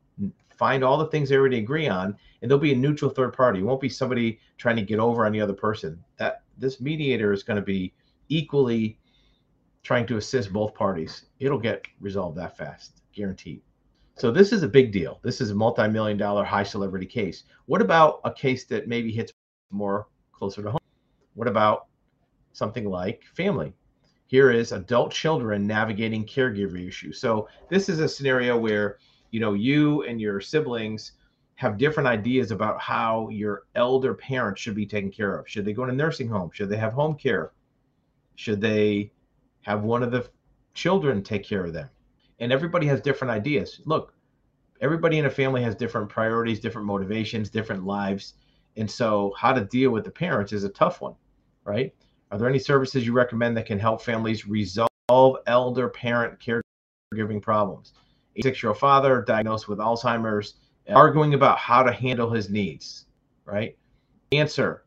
find 0.57 0.83
all 0.83 0.97
the 0.97 1.07
things 1.07 1.29
they 1.29 1.35
already 1.35 1.59
agree 1.59 1.88
on, 1.88 2.15
and 2.41 2.50
there'll 2.50 2.62
be 2.62 2.73
a 2.73 2.77
neutral 2.77 3.12
third 3.12 3.34
party. 3.34 3.60
It 3.60 3.63
won't 3.63 3.81
be 3.81 3.89
somebody 3.89 4.39
trying 4.57 4.75
to 4.77 4.81
get 4.81 5.00
over 5.00 5.25
on 5.25 5.31
the 5.31 5.41
other 5.41 5.53
person. 5.53 6.03
That 6.17 6.43
this 6.57 6.79
mediator 6.79 7.31
is 7.34 7.43
going 7.43 7.57
to 7.57 7.65
be 7.65 7.93
equally 8.29 8.98
trying 9.86 10.08
to 10.08 10.18
assist 10.18 10.51
both 10.51 10.74
parties. 10.74 11.27
It'll 11.39 11.60
get 11.60 11.86
resolved 12.01 12.36
that 12.39 12.58
fast, 12.58 13.04
guaranteed. 13.13 13.62
So 14.18 14.32
this 14.32 14.51
is 14.51 14.63
a 14.63 14.68
big 14.68 14.92
deal. 14.92 15.20
This 15.22 15.39
is 15.39 15.51
a 15.51 15.56
multi-million 15.56 16.18
dollar 16.18 16.44
high 16.44 16.63
celebrity 16.63 17.06
case. 17.06 17.44
What 17.68 17.82
about 17.82 18.20
a 18.24 18.34
case 18.34 18.65
that 18.65 18.88
maybe 18.88 19.12
hits 19.12 19.32
more 19.70 20.08
closer 20.34 20.63
to 20.63 20.72
home? 20.72 20.80
What 21.36 21.48
about 21.48 21.86
something 22.51 22.89
like 22.89 23.24
family? 23.36 23.74
Here 24.25 24.50
is 24.50 24.72
adult 24.72 25.12
children 25.12 25.68
navigating 25.68 26.25
caregiver 26.25 26.88
issues. 26.88 27.22
So 27.22 27.48
this 27.70 27.88
is 27.88 28.00
a 28.00 28.10
scenario 28.10 28.58
where 28.58 28.98
you 29.30 29.39
know 29.39 29.54
you 29.54 30.01
and 30.04 30.20
your 30.20 30.42
siblings 30.42 31.12
have 31.56 31.77
different 31.77 32.08
ideas 32.08 32.50
about 32.50 32.82
how 32.82 33.30
your 33.30 33.63
elder 33.75 34.15
parents 34.15 34.62
should 34.62 34.75
be 34.75 34.88
taken 34.88 35.12
care 35.12 35.38
of. 35.38 35.48
Should 35.48 35.63
they 35.63 35.74
go 35.74 35.84
a 35.84 35.92
nursing 35.92 36.27
home? 36.27 36.50
Should 36.54 36.70
they 36.70 36.77
have 36.77 36.94
home 36.94 37.15
care? 37.15 37.51
Should 38.36 38.62
they 38.62 39.12
have 39.65 39.84
one 39.84 40.03
of 40.03 40.12
the 40.12 40.29
children 40.74 41.24
take 41.24 41.43
care 41.43 41.65
of 41.65 41.74
them? 41.74 41.89
And 42.39 42.51
everybody 42.51 42.86
has 42.88 43.01
different 43.01 43.31
ideas. 43.31 43.81
Look, 43.86 44.13
everybody 44.81 45.19
in 45.19 45.25
a 45.25 45.29
family 45.29 45.62
has 45.63 45.75
different 45.75 46.10
priorities, 46.10 46.60
different 46.60 46.88
motivations, 46.88 47.50
different 47.50 47.86
lives. 47.86 48.34
And 48.77 48.89
so, 48.89 49.34
how 49.38 49.53
to 49.53 49.63
deal 49.63 49.91
with 49.91 50.03
the 50.03 50.12
parents 50.12 50.53
is 50.53 50.63
a 50.63 50.69
tough 50.69 51.01
one, 51.01 51.15
right? 51.63 51.93
Are 52.31 52.38
there 52.38 52.50
any 52.50 52.60
services 52.60 53.05
you 53.05 53.13
recommend 53.13 53.55
that 53.57 53.65
can 53.65 53.79
help 53.79 54.01
families 54.01 54.48
resolve 54.48 54.89
elder 55.48 55.89
parent 55.89 56.39
caregiving 56.39 57.41
problems? 57.41 57.93
a 58.36 58.41
six 58.41 58.62
year 58.62 58.72
old 58.72 58.79
father 58.79 59.22
diagnosed 59.22 59.67
with 59.67 59.79
Alzheimer's, 59.79 60.55
arguing 60.89 61.34
about 61.34 61.57
how 61.57 61.81
to 61.84 61.91
handle 61.91 62.29
his 62.29 62.50
needs, 62.50 63.05
right? 63.45 63.77
Answer 64.31 64.84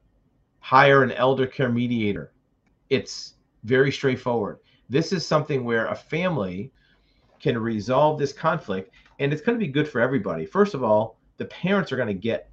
hire 0.61 1.03
an 1.03 1.13
elder 1.13 1.47
care 1.47 1.71
mediator. 1.71 2.33
It's 2.91 3.35
very 3.65 3.91
straightforward. 3.91 4.59
This 4.89 5.13
is 5.13 5.27
something 5.27 5.65
where 5.65 5.87
a 5.87 5.95
family 5.95 6.73
can 7.41 7.59
resolve 7.59 8.19
this 8.19 8.33
conflict 8.33 8.91
and 9.19 9.33
it's 9.33 9.43
going 9.43 9.59
to 9.59 9.65
be 9.65 9.71
good 9.71 9.89
for 9.89 10.01
everybody. 10.01 10.47
First 10.47 10.75
of 10.75 10.83
all, 10.83 11.19
the 11.37 11.45
parents 11.47 11.93
are 11.93 11.97
going 11.97 12.09
to 12.09 12.15
get 12.15 12.51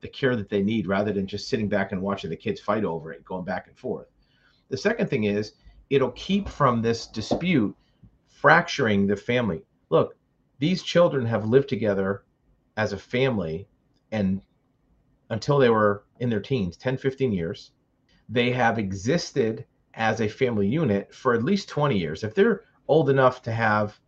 the 0.00 0.08
care 0.08 0.36
that 0.36 0.48
they 0.48 0.62
need 0.62 0.86
rather 0.86 1.12
than 1.12 1.26
just 1.26 1.48
sitting 1.48 1.68
back 1.68 1.92
and 1.92 2.02
watching 2.02 2.30
the 2.30 2.36
kids 2.36 2.60
fight 2.60 2.84
over 2.84 3.12
it, 3.12 3.24
going 3.24 3.44
back 3.44 3.68
and 3.68 3.76
forth. 3.76 4.06
The 4.68 4.76
second 4.76 5.08
thing 5.08 5.24
is 5.24 5.52
it'll 5.90 6.12
keep 6.12 6.48
from 6.48 6.82
this 6.82 7.06
dispute 7.06 7.76
fracturing 8.28 9.06
the 9.06 9.16
family. 9.16 9.62
Look, 9.90 10.16
these 10.58 10.82
children 10.82 11.26
have 11.26 11.46
lived 11.46 11.68
together 11.68 12.24
as 12.76 12.92
a 12.92 12.98
family 12.98 13.68
and 14.10 14.40
until 15.30 15.58
they 15.58 15.70
were 15.70 16.04
in 16.20 16.30
their 16.30 16.40
teens 16.40 16.76
10 16.76 16.96
15 16.96 17.32
years 17.32 17.72
they 18.28 18.50
have 18.50 18.78
existed 18.78 19.64
as 19.94 20.20
a 20.20 20.28
family 20.28 20.66
unit 20.66 21.14
for 21.14 21.34
at 21.34 21.44
least 21.44 21.68
20 21.68 21.98
years. 21.98 22.24
If 22.24 22.34
they're 22.34 22.64
old 22.88 23.10
enough 23.10 23.42
to 23.42 23.52
have 23.52 23.98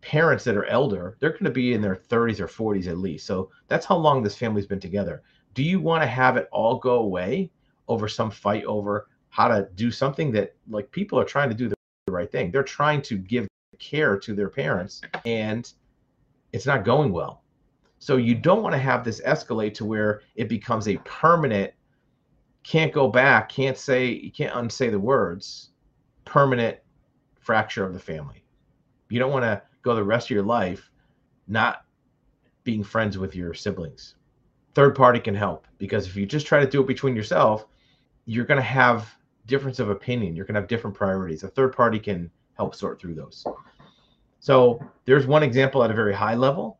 parents 0.00 0.44
that 0.44 0.56
are 0.56 0.64
elder 0.66 1.16
they're 1.20 1.30
going 1.30 1.44
to 1.44 1.50
be 1.50 1.74
in 1.74 1.82
their 1.82 1.96
30s 1.96 2.40
or 2.40 2.46
40s 2.46 2.86
at 2.86 2.98
least. 2.98 3.26
So 3.26 3.50
that's 3.68 3.86
how 3.86 3.96
long 3.96 4.22
this 4.22 4.36
family's 4.36 4.66
been 4.66 4.80
together. 4.80 5.22
Do 5.54 5.62
you 5.62 5.80
want 5.80 6.02
to 6.02 6.06
have 6.06 6.36
it 6.36 6.48
all 6.52 6.78
go 6.78 6.96
away 6.96 7.50
over 7.88 8.08
some 8.08 8.30
fight 8.30 8.64
over 8.64 9.08
how 9.28 9.48
to 9.48 9.68
do 9.74 9.90
something 9.90 10.32
that 10.32 10.54
like 10.68 10.90
people 10.90 11.18
are 11.18 11.24
trying 11.24 11.50
to 11.50 11.54
do 11.54 11.68
the 11.68 11.76
right 12.08 12.30
thing? 12.30 12.50
They're 12.50 12.62
trying 12.62 13.02
to 13.02 13.18
give 13.18 13.46
care 13.78 14.18
to 14.18 14.34
their 14.34 14.48
parents 14.48 15.00
and 15.24 15.70
it's 16.52 16.66
not 16.66 16.84
going 16.84 17.12
well. 17.12 17.42
So 17.98 18.16
you 18.16 18.34
don't 18.34 18.62
want 18.62 18.74
to 18.74 18.78
have 18.78 19.04
this 19.04 19.20
escalate 19.22 19.74
to 19.74 19.84
where 19.84 20.22
it 20.34 20.48
becomes 20.48 20.88
a 20.88 20.96
permanent, 20.98 21.72
can't 22.62 22.92
go 22.92 23.08
back, 23.08 23.48
can't 23.48 23.76
say, 23.76 24.06
you 24.06 24.30
can't 24.30 24.54
unsay 24.54 24.90
the 24.90 24.98
words, 24.98 25.70
permanent 26.24 26.78
fracture 27.38 27.84
of 27.84 27.92
the 27.92 27.98
family. 27.98 28.44
You 29.08 29.18
don't 29.18 29.32
want 29.32 29.44
to 29.44 29.62
go 29.82 29.94
the 29.94 30.04
rest 30.04 30.26
of 30.26 30.30
your 30.30 30.44
life 30.44 30.90
not 31.48 31.84
being 32.64 32.84
friends 32.84 33.18
with 33.18 33.34
your 33.34 33.54
siblings. 33.54 34.14
Third 34.74 34.94
party 34.94 35.18
can 35.18 35.34
help 35.34 35.66
because 35.78 36.06
if 36.06 36.16
you 36.16 36.26
just 36.26 36.46
try 36.46 36.60
to 36.60 36.70
do 36.70 36.80
it 36.82 36.86
between 36.86 37.16
yourself, 37.16 37.66
you're 38.26 38.44
going 38.44 38.56
to 38.56 38.62
have 38.62 39.12
difference 39.46 39.80
of 39.80 39.90
opinion. 39.90 40.36
You're 40.36 40.44
going 40.44 40.54
to 40.54 40.60
have 40.60 40.68
different 40.68 40.96
priorities. 40.96 41.42
A 41.42 41.48
third 41.48 41.74
party 41.74 41.98
can 41.98 42.30
help 42.56 42.74
sort 42.74 43.00
through 43.00 43.14
those. 43.14 43.44
So 44.38 44.80
there's 45.06 45.26
one 45.26 45.42
example 45.42 45.82
at 45.82 45.90
a 45.90 45.94
very 45.94 46.14
high 46.14 46.34
level 46.34 46.78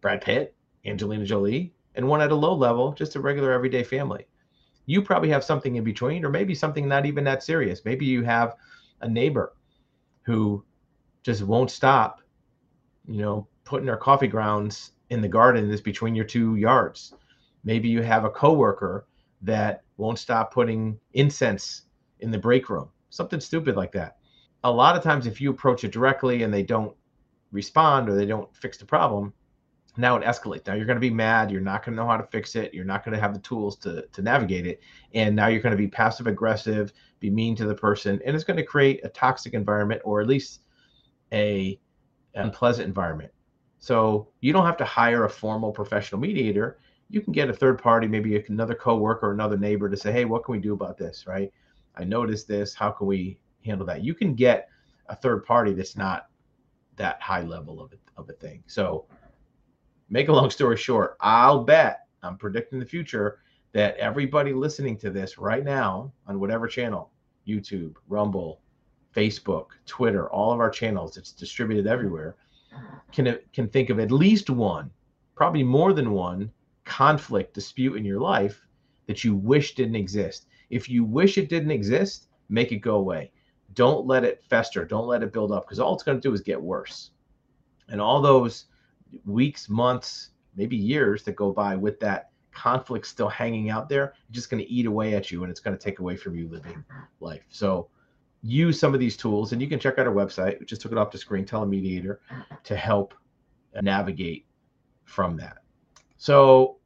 Brad 0.00 0.20
Pitt. 0.20 0.54
Angelina 0.88 1.24
Jolie, 1.24 1.72
and 1.94 2.08
one 2.08 2.20
at 2.20 2.30
a 2.30 2.34
low 2.34 2.54
level, 2.54 2.92
just 2.92 3.16
a 3.16 3.20
regular 3.20 3.52
everyday 3.52 3.82
family. 3.82 4.26
You 4.88 5.02
probably 5.02 5.28
have 5.28 5.44
something 5.44 5.76
in 5.76 5.84
between, 5.84 6.24
or 6.24 6.30
maybe 6.30 6.54
something 6.54 6.88
not 6.88 7.04
even 7.04 7.22
that 7.24 7.42
serious. 7.42 7.84
Maybe 7.84 8.06
you 8.06 8.22
have 8.22 8.54
a 9.02 9.08
neighbor 9.08 9.52
who 10.22 10.64
just 11.22 11.42
won't 11.42 11.70
stop, 11.70 12.22
you 13.06 13.20
know, 13.20 13.46
putting 13.64 13.84
their 13.84 13.98
coffee 13.98 14.28
grounds 14.28 14.92
in 15.10 15.20
the 15.20 15.28
garden 15.28 15.68
that's 15.68 15.82
between 15.82 16.14
your 16.14 16.24
two 16.24 16.56
yards. 16.56 17.12
Maybe 17.64 17.86
you 17.86 18.00
have 18.00 18.24
a 18.24 18.30
coworker 18.30 19.06
that 19.42 19.82
won't 19.98 20.18
stop 20.18 20.54
putting 20.54 20.98
incense 21.12 21.82
in 22.20 22.30
the 22.30 22.38
break 22.38 22.70
room, 22.70 22.88
something 23.10 23.40
stupid 23.40 23.76
like 23.76 23.92
that. 23.92 24.16
A 24.64 24.72
lot 24.72 24.96
of 24.96 25.02
times, 25.02 25.26
if 25.26 25.38
you 25.38 25.50
approach 25.50 25.84
it 25.84 25.92
directly 25.92 26.44
and 26.44 26.54
they 26.54 26.62
don't 26.62 26.96
respond 27.52 28.08
or 28.08 28.14
they 28.14 28.24
don't 28.24 28.56
fix 28.56 28.78
the 28.78 28.86
problem, 28.86 29.34
now 29.98 30.16
it 30.16 30.22
escalates. 30.22 30.66
Now 30.66 30.74
you're 30.74 30.86
going 30.86 30.96
to 30.96 31.00
be 31.00 31.10
mad. 31.10 31.50
You're 31.50 31.60
not 31.60 31.84
going 31.84 31.96
to 31.96 32.02
know 32.02 32.08
how 32.08 32.16
to 32.16 32.26
fix 32.26 32.54
it. 32.54 32.72
You're 32.72 32.84
not 32.84 33.04
going 33.04 33.14
to 33.14 33.20
have 33.20 33.34
the 33.34 33.40
tools 33.40 33.76
to, 33.78 34.06
to 34.06 34.22
navigate 34.22 34.66
it. 34.66 34.80
And 35.12 35.34
now 35.34 35.48
you're 35.48 35.60
going 35.60 35.72
to 35.72 35.76
be 35.76 35.88
passive 35.88 36.28
aggressive, 36.28 36.92
be 37.18 37.30
mean 37.30 37.56
to 37.56 37.66
the 37.66 37.74
person, 37.74 38.20
and 38.24 38.34
it's 38.34 38.44
going 38.44 38.58
to 38.58 38.62
create 38.62 39.04
a 39.04 39.08
toxic 39.08 39.54
environment 39.54 40.00
or 40.04 40.20
at 40.20 40.28
least 40.28 40.60
a 41.32 41.78
unpleasant 42.34 42.86
environment. 42.86 43.32
So 43.80 44.28
you 44.40 44.52
don't 44.52 44.66
have 44.66 44.76
to 44.78 44.84
hire 44.84 45.24
a 45.24 45.30
formal 45.30 45.72
professional 45.72 46.20
mediator. 46.20 46.78
You 47.10 47.20
can 47.20 47.32
get 47.32 47.50
a 47.50 47.54
third 47.54 47.82
party, 47.82 48.06
maybe 48.06 48.42
another 48.48 48.74
coworker 48.74 49.28
or 49.28 49.32
another 49.32 49.56
neighbor 49.56 49.88
to 49.88 49.96
say, 49.96 50.12
hey, 50.12 50.24
what 50.24 50.44
can 50.44 50.52
we 50.52 50.60
do 50.60 50.74
about 50.74 50.96
this? 50.96 51.26
Right? 51.26 51.52
I 51.96 52.04
noticed 52.04 52.46
this. 52.46 52.74
How 52.74 52.90
can 52.90 53.08
we 53.08 53.38
handle 53.64 53.86
that? 53.86 54.04
You 54.04 54.14
can 54.14 54.34
get 54.34 54.68
a 55.08 55.16
third 55.16 55.44
party 55.44 55.72
that's 55.72 55.96
not 55.96 56.26
that 56.96 57.20
high 57.20 57.42
level 57.42 57.80
of 57.80 57.92
a, 57.92 58.20
of 58.20 58.28
a 58.28 58.34
thing. 58.34 58.62
So 58.66 59.06
make 60.08 60.28
a 60.28 60.32
long 60.32 60.50
story 60.50 60.76
short, 60.76 61.16
I'll 61.20 61.64
bet 61.64 62.06
I'm 62.22 62.36
predicting 62.36 62.78
the 62.78 62.86
future 62.86 63.40
that 63.72 63.96
everybody 63.96 64.52
listening 64.52 64.96
to 64.98 65.10
this 65.10 65.38
right 65.38 65.64
now 65.64 66.12
on 66.26 66.40
whatever 66.40 66.66
channel, 66.66 67.10
YouTube, 67.46 67.94
Rumble, 68.08 68.60
Facebook, 69.14 69.66
Twitter, 69.86 70.30
all 70.30 70.52
of 70.52 70.60
our 70.60 70.70
channels, 70.70 71.16
it's 71.16 71.32
distributed 71.32 71.86
everywhere, 71.86 72.36
can 73.12 73.38
can 73.52 73.68
think 73.68 73.90
of 73.90 73.98
at 73.98 74.10
least 74.10 74.50
one, 74.50 74.90
probably 75.34 75.62
more 75.62 75.92
than 75.92 76.10
one 76.10 76.50
conflict 76.84 77.54
dispute 77.54 77.96
in 77.96 78.04
your 78.04 78.20
life 78.20 78.66
that 79.06 79.24
you 79.24 79.34
wish 79.34 79.74
didn't 79.74 79.96
exist. 79.96 80.46
If 80.70 80.88
you 80.88 81.04
wish 81.04 81.38
it 81.38 81.48
didn't 81.48 81.70
exist, 81.70 82.28
make 82.48 82.72
it 82.72 82.78
go 82.78 82.96
away. 82.96 83.32
Don't 83.74 84.06
let 84.06 84.24
it 84.24 84.42
fester. 84.48 84.84
Don't 84.84 85.06
let 85.06 85.22
it 85.22 85.32
build 85.32 85.52
up 85.52 85.64
because 85.66 85.80
all 85.80 85.94
it's 85.94 86.02
going 86.02 86.20
to 86.20 86.28
do 86.28 86.34
is 86.34 86.40
get 86.40 86.60
worse. 86.60 87.10
And 87.88 88.00
all 88.00 88.20
those 88.20 88.66
weeks, 89.24 89.68
months, 89.68 90.30
maybe 90.56 90.76
years 90.76 91.22
that 91.24 91.36
go 91.36 91.52
by 91.52 91.76
with 91.76 92.00
that 92.00 92.30
conflict 92.52 93.06
still 93.06 93.28
hanging 93.28 93.70
out 93.70 93.88
there, 93.88 94.14
it's 94.28 94.34
just 94.34 94.50
going 94.50 94.62
to 94.62 94.70
eat 94.70 94.86
away 94.86 95.14
at 95.14 95.30
you 95.30 95.42
and 95.42 95.50
it's 95.50 95.60
going 95.60 95.76
to 95.76 95.82
take 95.82 96.00
away 96.00 96.16
from 96.16 96.34
you 96.34 96.48
living 96.48 96.84
life. 97.20 97.44
So 97.48 97.88
use 98.42 98.78
some 98.78 98.94
of 98.94 99.00
these 99.00 99.16
tools 99.16 99.52
and 99.52 99.62
you 99.62 99.68
can 99.68 99.78
check 99.78 99.98
out 99.98 100.06
our 100.06 100.12
website. 100.12 100.58
We 100.58 100.66
just 100.66 100.82
took 100.82 100.92
it 100.92 100.98
off 100.98 101.10
the 101.10 101.18
screen, 101.18 101.44
Telemediator, 101.44 102.18
to 102.64 102.76
help 102.76 103.14
navigate 103.80 104.46
from 105.04 105.36
that. 105.36 105.58
So, 106.16 106.76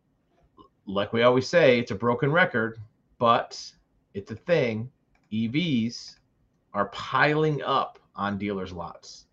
like 0.87 1.12
we 1.12 1.23
always 1.23 1.49
say, 1.49 1.79
it's 1.79 1.91
a 1.91 1.95
broken 1.95 2.31
record, 2.31 2.79
but 3.19 3.59
it's 4.14 4.31
a 4.31 4.37
thing. 4.37 4.91
EVs 5.33 6.17
are 6.75 6.87
piling 6.87 7.62
up 7.62 7.99
on 8.14 8.37
dealers' 8.37 8.73
lots 8.73 9.26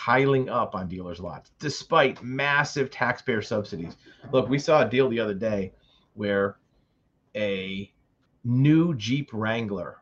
piling 0.00 0.48
up 0.48 0.74
on 0.74 0.88
dealers' 0.88 1.20
lots 1.20 1.50
despite 1.58 2.22
massive 2.22 2.90
taxpayer 2.90 3.42
subsidies. 3.42 3.98
Look, 4.32 4.48
we 4.48 4.58
saw 4.58 4.80
a 4.80 4.88
deal 4.88 5.10
the 5.10 5.20
other 5.20 5.34
day 5.34 5.74
where 6.14 6.56
a 7.36 7.92
new 8.42 8.94
Jeep 8.94 9.28
Wrangler, 9.30 9.98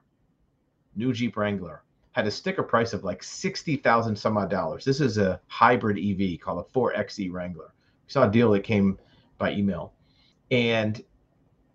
new 0.94 1.12
Jeep 1.12 1.36
Wrangler, 1.36 1.82
had 2.12 2.28
a 2.28 2.30
sticker 2.30 2.62
price 2.62 2.92
of 2.92 3.02
like 3.02 3.24
60,000 3.24 4.14
some 4.14 4.36
odd 4.36 4.50
dollars. 4.50 4.84
This 4.84 5.00
is 5.00 5.18
a 5.18 5.40
hybrid 5.48 5.98
EV 5.98 6.38
called 6.38 6.64
a 6.64 6.78
4xe 6.78 7.32
Wrangler. 7.32 7.72
We 8.06 8.12
saw 8.12 8.28
a 8.28 8.30
deal 8.30 8.52
that 8.52 8.62
came 8.62 9.00
by 9.36 9.52
email. 9.52 9.94
And 10.52 11.02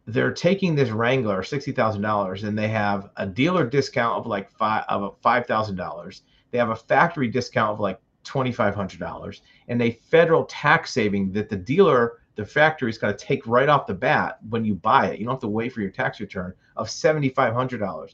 they're 0.08 0.32
taking 0.32 0.75
this 0.75 0.92
Wrangler, 0.92 1.42
$60,000, 1.42 2.44
and 2.46 2.58
they 2.58 2.70
have 2.70 3.10
a 3.18 3.27
dealer 3.27 3.68
discount 3.68 4.18
of 4.18 4.27
like 4.27 4.50
five 4.50 4.86
of 4.88 5.22
$5,000. 5.22 6.22
They 6.51 6.58
have 6.58 6.70
a 6.70 6.75
factory 6.77 7.27
discount 7.27 7.74
of 7.74 7.80
like 7.82 8.00
$2,500 8.24 9.42
and 9.68 9.82
a 9.82 9.92
federal 9.92 10.46
tax 10.46 10.92
saving 10.92 11.32
that 11.34 11.50
the 11.50 11.56
dealer, 11.56 12.20
the 12.36 12.46
factory 12.46 12.89
is 12.89 12.98
going 12.98 13.15
to 13.15 13.25
take 13.25 13.46
right 13.46 13.70
off 13.70 13.88
the 13.88 13.94
bat 13.94 14.39
when 14.50 14.65
you 14.65 14.75
buy 14.75 15.08
it. 15.08 15.20
You 15.20 15.25
don't 15.25 15.36
have 15.36 15.42
to 15.42 15.48
wait 15.48 15.74
for 15.74 15.82
your 15.82 15.92
tax 15.92 16.20
return 16.20 16.53
of 16.75 16.88
$7,500. 16.88 18.13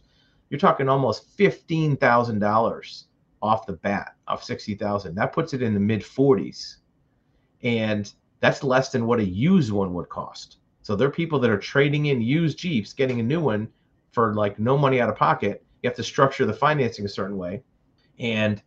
You're 0.49 0.59
talking 0.59 0.89
almost 0.89 1.37
$15,000 1.37 3.03
off 3.41 3.65
the 3.65 3.73
bat 3.73 4.15
of 4.27 4.43
60,000. 4.43 5.15
That 5.15 5.33
puts 5.33 5.53
it 5.53 5.61
in 5.61 5.73
the 5.73 5.79
mid 5.79 6.01
40s. 6.01 6.77
And 7.63 8.11
that's 8.39 8.63
less 8.63 8.89
than 8.91 9.05
what 9.05 9.19
a 9.19 9.23
used 9.23 9.71
one 9.71 9.93
would 9.93 10.09
cost. 10.09 10.57
So 10.81 10.95
there 10.95 11.07
are 11.07 11.11
people 11.11 11.39
that 11.39 11.51
are 11.51 11.57
trading 11.57 12.07
in 12.07 12.21
used 12.21 12.57
Jeeps, 12.57 12.93
getting 12.93 13.19
a 13.19 13.23
new 13.23 13.41
one 13.41 13.67
for 14.11 14.33
like 14.33 14.59
no 14.59 14.77
money 14.77 14.99
out 14.99 15.09
of 15.09 15.15
pocket. 15.15 15.63
You 15.81 15.89
have 15.89 15.97
to 15.97 16.03
structure 16.03 16.45
the 16.45 16.53
financing 16.53 17.05
a 17.05 17.09
certain 17.09 17.37
way. 17.37 17.63
And 18.17 18.61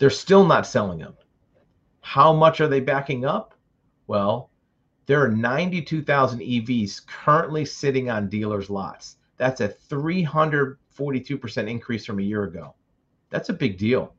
they're 0.00 0.10
still 0.10 0.44
not 0.46 0.66
selling 0.66 0.98
them. 0.98 1.14
How 2.00 2.32
much 2.32 2.60
are 2.62 2.68
they 2.68 2.80
backing 2.80 3.26
up? 3.26 3.54
Well, 4.06 4.48
there 5.04 5.22
are 5.22 5.28
92,000 5.28 6.40
EVs 6.40 7.06
currently 7.06 7.66
sitting 7.66 8.08
on 8.10 8.30
dealers' 8.30 8.70
lots. 8.70 9.18
That's 9.36 9.60
a 9.60 9.68
342% 9.68 11.68
increase 11.68 12.06
from 12.06 12.18
a 12.18 12.22
year 12.22 12.44
ago. 12.44 12.74
That's 13.28 13.50
a 13.50 13.52
big 13.52 13.76
deal. 13.76 14.14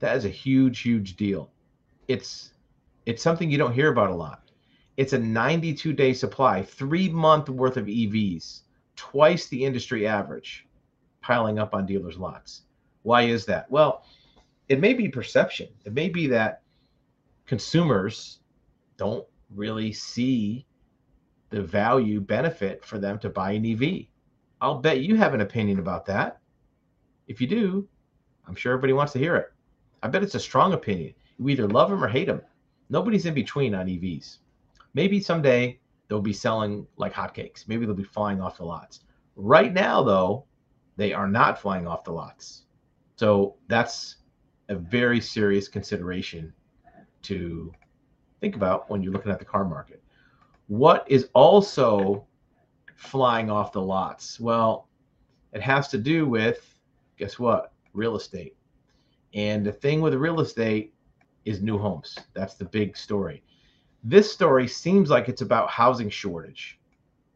That 0.00 0.16
is 0.16 0.24
a 0.24 0.30
huge, 0.30 0.80
huge 0.80 1.16
deal. 1.16 1.52
It's 2.08 2.54
it's 3.06 3.22
something 3.22 3.50
you 3.50 3.58
don't 3.58 3.72
hear 3.72 3.92
about 3.92 4.10
a 4.10 4.14
lot. 4.14 4.50
It's 4.96 5.12
a 5.12 5.18
92 5.18 5.92
day 5.92 6.12
supply, 6.12 6.62
three 6.62 7.08
month 7.08 7.48
worth 7.48 7.76
of 7.76 7.86
EVs, 7.86 8.62
twice 8.96 9.46
the 9.46 9.64
industry 9.64 10.06
average, 10.06 10.66
piling 11.20 11.58
up 11.58 11.72
on 11.72 11.86
dealers' 11.86 12.18
lots. 12.18 12.62
Why 13.02 13.22
is 13.22 13.46
that? 13.46 13.70
Well, 13.70 14.04
it 14.70 14.78
may 14.78 14.94
be 14.94 15.08
perception. 15.08 15.66
It 15.84 15.92
may 15.92 16.08
be 16.08 16.28
that 16.28 16.62
consumers 17.44 18.38
don't 18.96 19.26
really 19.52 19.92
see 19.92 20.64
the 21.50 21.60
value 21.60 22.20
benefit 22.20 22.84
for 22.84 23.00
them 23.00 23.18
to 23.18 23.28
buy 23.28 23.50
an 23.50 23.66
EV. 23.66 24.06
I'll 24.60 24.78
bet 24.78 25.00
you 25.00 25.16
have 25.16 25.34
an 25.34 25.40
opinion 25.40 25.80
about 25.80 26.06
that. 26.06 26.38
If 27.26 27.40
you 27.40 27.48
do, 27.48 27.88
I'm 28.46 28.54
sure 28.54 28.72
everybody 28.72 28.92
wants 28.92 29.12
to 29.14 29.18
hear 29.18 29.34
it. 29.34 29.52
I 30.04 30.08
bet 30.08 30.22
it's 30.22 30.36
a 30.36 30.40
strong 30.40 30.72
opinion. 30.72 31.14
You 31.40 31.48
either 31.48 31.66
love 31.66 31.90
them 31.90 32.04
or 32.04 32.08
hate 32.08 32.28
them. 32.28 32.40
Nobody's 32.90 33.26
in 33.26 33.34
between 33.34 33.74
on 33.74 33.88
EVs. 33.88 34.38
Maybe 34.94 35.20
someday 35.20 35.80
they'll 36.06 36.20
be 36.20 36.32
selling 36.32 36.86
like 36.96 37.12
hotcakes. 37.12 37.66
Maybe 37.66 37.86
they'll 37.86 37.94
be 37.96 38.04
flying 38.04 38.40
off 38.40 38.58
the 38.58 38.64
lots. 38.64 39.00
Right 39.34 39.72
now, 39.72 40.04
though, 40.04 40.44
they 40.96 41.12
are 41.12 41.26
not 41.26 41.60
flying 41.60 41.88
off 41.88 42.04
the 42.04 42.12
lots. 42.12 42.66
So 43.16 43.56
that's 43.66 44.16
a 44.70 44.76
very 44.76 45.20
serious 45.20 45.68
consideration 45.68 46.52
to 47.22 47.72
think 48.40 48.54
about 48.56 48.88
when 48.88 49.02
you're 49.02 49.12
looking 49.12 49.32
at 49.32 49.40
the 49.40 49.44
car 49.44 49.64
market. 49.64 50.02
What 50.68 51.04
is 51.08 51.28
also 51.34 52.24
flying 52.94 53.50
off 53.50 53.72
the 53.72 53.82
lots? 53.82 54.38
Well, 54.38 54.88
it 55.52 55.60
has 55.60 55.88
to 55.88 55.98
do 55.98 56.26
with, 56.26 56.78
guess 57.18 57.38
what? 57.38 57.72
Real 57.92 58.16
estate. 58.16 58.56
And 59.34 59.66
the 59.66 59.72
thing 59.72 60.00
with 60.00 60.14
real 60.14 60.40
estate 60.40 60.94
is 61.44 61.60
new 61.60 61.76
homes. 61.76 62.16
That's 62.34 62.54
the 62.54 62.64
big 62.64 62.96
story. 62.96 63.42
This 64.04 64.32
story 64.32 64.68
seems 64.68 65.10
like 65.10 65.28
it's 65.28 65.42
about 65.42 65.68
housing 65.68 66.08
shortage, 66.08 66.78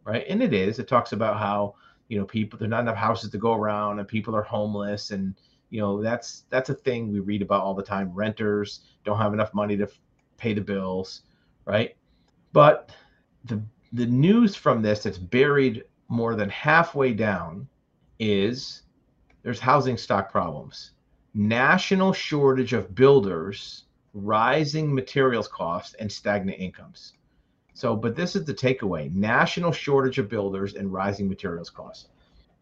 right? 0.05 0.25
And 0.29 0.41
it 0.41 0.55
is. 0.55 0.79
It 0.79 0.87
talks 0.87 1.13
about 1.13 1.39
how, 1.39 1.75
you 2.07 2.19
know, 2.19 2.25
people 2.25 2.59
there's 2.59 2.71
not 2.71 2.81
enough 2.81 2.97
houses 2.97 3.31
to 3.31 3.39
go 3.39 3.55
around 3.55 3.99
and 3.99 4.07
people 4.07 4.37
are 4.37 4.43
homeless 4.43 5.11
and 5.11 5.35
you 5.75 5.81
know, 5.81 6.01
that's 6.01 6.45
that's 6.51 6.71
a 6.71 6.75
thing 6.75 7.13
we 7.13 7.19
read 7.19 7.43
about 7.43 7.63
all 7.63 7.75
the 7.75 7.83
time. 7.83 8.15
Renters 8.15 8.83
don't 9.05 9.19
have 9.19 9.35
enough 9.35 9.53
money 9.53 9.77
to 9.77 9.89
pay 10.37 10.55
the 10.55 10.61
bills, 10.61 11.23
right? 11.65 11.97
But 12.53 12.91
the 13.47 13.61
the 13.93 14.07
news 14.07 14.55
from 14.55 14.83
this 14.83 15.03
that's 15.03 15.19
buried 15.19 15.83
more 16.07 16.37
than 16.37 16.49
halfway 16.49 17.13
down 17.13 17.67
is 18.21 18.83
there's 19.43 19.59
housing 19.59 19.97
stock 19.97 20.31
problems, 20.31 20.93
national 21.35 22.13
shortage 22.13 22.73
of 22.73 22.95
builders, 22.95 23.87
rising 24.13 24.95
materials 24.95 25.49
costs, 25.49 25.95
and 25.95 26.11
stagnant 26.11 26.61
incomes. 26.61 27.15
So, 27.73 27.97
but 27.97 28.15
this 28.15 28.37
is 28.37 28.45
the 28.45 28.55
takeaway 28.55 29.13
national 29.13 29.73
shortage 29.73 30.19
of 30.21 30.29
builders 30.29 30.75
and 30.75 30.93
rising 30.93 31.29
materials 31.29 31.69
costs. 31.69 32.11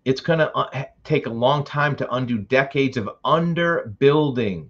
It's 0.04 0.20
going 0.20 0.40
to 0.40 0.52
uh, 0.52 0.84
take 1.04 1.26
a 1.26 1.30
long 1.30 1.62
time 1.64 1.94
to 1.96 2.12
undo 2.12 2.38
decades 2.38 2.96
of 2.96 3.08
underbuilding, 3.24 4.68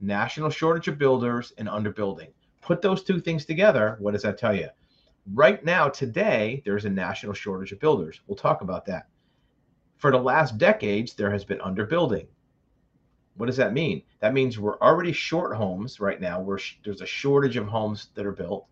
national 0.00 0.50
shortage 0.50 0.86
of 0.86 0.98
builders 0.98 1.52
and 1.58 1.66
underbuilding. 1.66 2.28
Put 2.62 2.80
those 2.80 3.02
two 3.02 3.20
things 3.20 3.44
together. 3.44 3.96
What 3.98 4.12
does 4.12 4.22
that 4.22 4.38
tell 4.38 4.54
you? 4.54 4.68
Right 5.34 5.64
now, 5.64 5.88
today, 5.88 6.62
there's 6.64 6.84
a 6.84 6.90
national 6.90 7.32
shortage 7.32 7.72
of 7.72 7.80
builders. 7.80 8.20
We'll 8.26 8.36
talk 8.36 8.60
about 8.60 8.86
that. 8.86 9.08
For 9.96 10.12
the 10.12 10.18
last 10.18 10.58
decades, 10.58 11.14
there 11.14 11.30
has 11.30 11.44
been 11.44 11.58
underbuilding. 11.58 12.28
What 13.34 13.46
does 13.46 13.56
that 13.56 13.72
mean? 13.72 14.02
That 14.20 14.32
means 14.32 14.58
we're 14.58 14.78
already 14.78 15.12
short 15.12 15.56
homes 15.56 15.98
right 15.98 16.20
now. 16.20 16.40
We're, 16.40 16.58
there's 16.84 17.02
a 17.02 17.06
shortage 17.06 17.56
of 17.56 17.66
homes 17.66 18.10
that 18.14 18.26
are 18.26 18.32
built, 18.32 18.66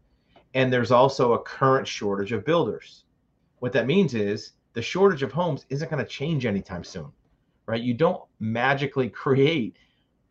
and 0.55 0.73
there's 0.73 0.93
also 0.93 1.33
a 1.33 1.43
current 1.43 1.89
shortage 1.89 2.31
of 2.31 2.45
builders. 2.45 3.05
What 3.59 3.73
that 3.73 3.87
means 3.87 4.15
is 4.15 4.53
the 4.77 4.83
shortage 4.83 5.23
of 5.23 5.33
homes 5.33 5.65
isn't 5.71 5.91
going 5.91 6.05
to 6.05 6.09
change 6.09 6.45
anytime 6.45 6.85
soon, 6.85 7.11
right? 7.65 7.81
You 7.81 7.95
don't 7.95 8.23
magically 8.41 9.09
create 9.09 9.79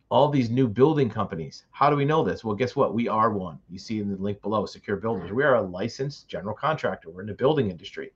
all 0.08 0.28
these 0.28 0.50
new 0.50 0.68
building 0.68 1.10
companies. 1.10 1.64
How 1.72 1.90
do 1.90 1.96
we 1.96 2.04
know 2.04 2.22
this? 2.22 2.44
Well, 2.44 2.54
guess 2.54 2.76
what? 2.76 2.94
We 2.94 3.08
are 3.08 3.32
one. 3.32 3.58
You 3.68 3.80
see 3.80 3.98
in 3.98 4.08
the 4.08 4.14
link 4.14 4.40
below, 4.42 4.64
Secure 4.64 4.98
Builders. 4.98 5.32
We 5.32 5.42
are 5.42 5.56
a 5.56 5.62
licensed 5.62 6.28
general 6.28 6.54
contractor. 6.54 7.10
We're 7.10 7.22
in 7.22 7.26
the 7.26 7.34
building 7.34 7.72
industry. 7.72 8.12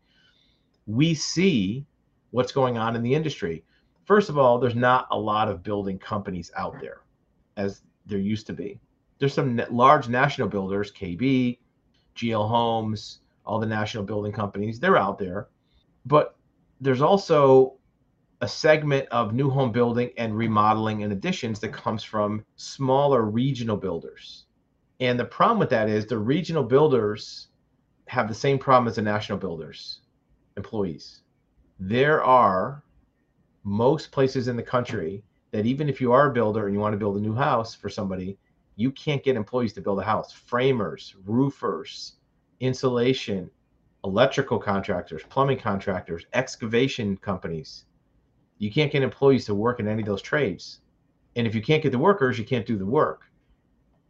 We 0.86 1.14
see 1.14 1.84
what's 2.30 2.52
going 2.52 2.78
on 2.78 2.94
in 2.94 3.02
the 3.02 3.12
industry. 3.12 3.64
First 4.04 4.28
of 4.28 4.38
all, 4.38 4.60
there's 4.60 4.76
not 4.76 5.08
a 5.10 5.18
lot 5.18 5.48
of 5.48 5.64
building 5.64 5.98
companies 5.98 6.52
out 6.56 6.80
there 6.80 7.00
as 7.56 7.82
there 8.06 8.20
used 8.20 8.46
to 8.46 8.52
be. 8.52 8.78
There's 9.18 9.34
some 9.34 9.60
large 9.68 10.08
national 10.08 10.46
builders, 10.46 10.92
KB, 10.92 11.58
GL 12.14 12.48
Homes, 12.48 13.18
all 13.44 13.58
the 13.58 13.66
national 13.66 14.04
building 14.04 14.30
companies, 14.30 14.78
they're 14.78 14.96
out 14.96 15.18
there. 15.18 15.48
But 16.06 16.36
there's 16.80 17.02
also 17.02 17.74
a 18.40 18.48
segment 18.48 19.06
of 19.10 19.34
new 19.34 19.50
home 19.50 19.70
building 19.70 20.10
and 20.16 20.36
remodeling 20.36 21.02
and 21.02 21.12
additions 21.12 21.60
that 21.60 21.72
comes 21.72 22.02
from 22.02 22.44
smaller 22.56 23.22
regional 23.22 23.76
builders. 23.76 24.46
And 25.00 25.18
the 25.18 25.24
problem 25.24 25.58
with 25.58 25.70
that 25.70 25.88
is 25.88 26.06
the 26.06 26.18
regional 26.18 26.62
builders 26.64 27.48
have 28.06 28.28
the 28.28 28.34
same 28.34 28.58
problem 28.58 28.88
as 28.88 28.96
the 28.96 29.02
national 29.02 29.38
builders 29.38 30.00
employees. 30.56 31.22
There 31.78 32.22
are 32.22 32.82
most 33.62 34.10
places 34.10 34.48
in 34.48 34.56
the 34.56 34.62
country 34.62 35.22
that 35.52 35.66
even 35.66 35.88
if 35.88 36.00
you 36.00 36.12
are 36.12 36.30
a 36.30 36.32
builder 36.32 36.66
and 36.66 36.74
you 36.74 36.80
want 36.80 36.92
to 36.92 36.98
build 36.98 37.16
a 37.16 37.20
new 37.20 37.34
house 37.34 37.74
for 37.74 37.88
somebody, 37.88 38.38
you 38.76 38.90
can't 38.92 39.22
get 39.22 39.36
employees 39.36 39.72
to 39.74 39.80
build 39.80 39.98
a 39.98 40.02
house. 40.02 40.32
Framers, 40.32 41.14
roofers, 41.24 42.14
insulation, 42.60 43.50
electrical 44.04 44.58
contractors, 44.58 45.22
plumbing 45.28 45.58
contractors, 45.58 46.26
excavation 46.32 47.16
companies 47.16 47.84
you 48.60 48.70
can't 48.70 48.92
get 48.92 49.02
employees 49.02 49.46
to 49.46 49.54
work 49.54 49.80
in 49.80 49.88
any 49.88 50.02
of 50.02 50.06
those 50.06 50.20
trades. 50.20 50.80
And 51.34 51.46
if 51.46 51.54
you 51.54 51.62
can't 51.62 51.82
get 51.82 51.92
the 51.92 51.98
workers, 51.98 52.38
you 52.38 52.44
can't 52.44 52.66
do 52.66 52.76
the 52.76 52.84
work. 52.84 53.22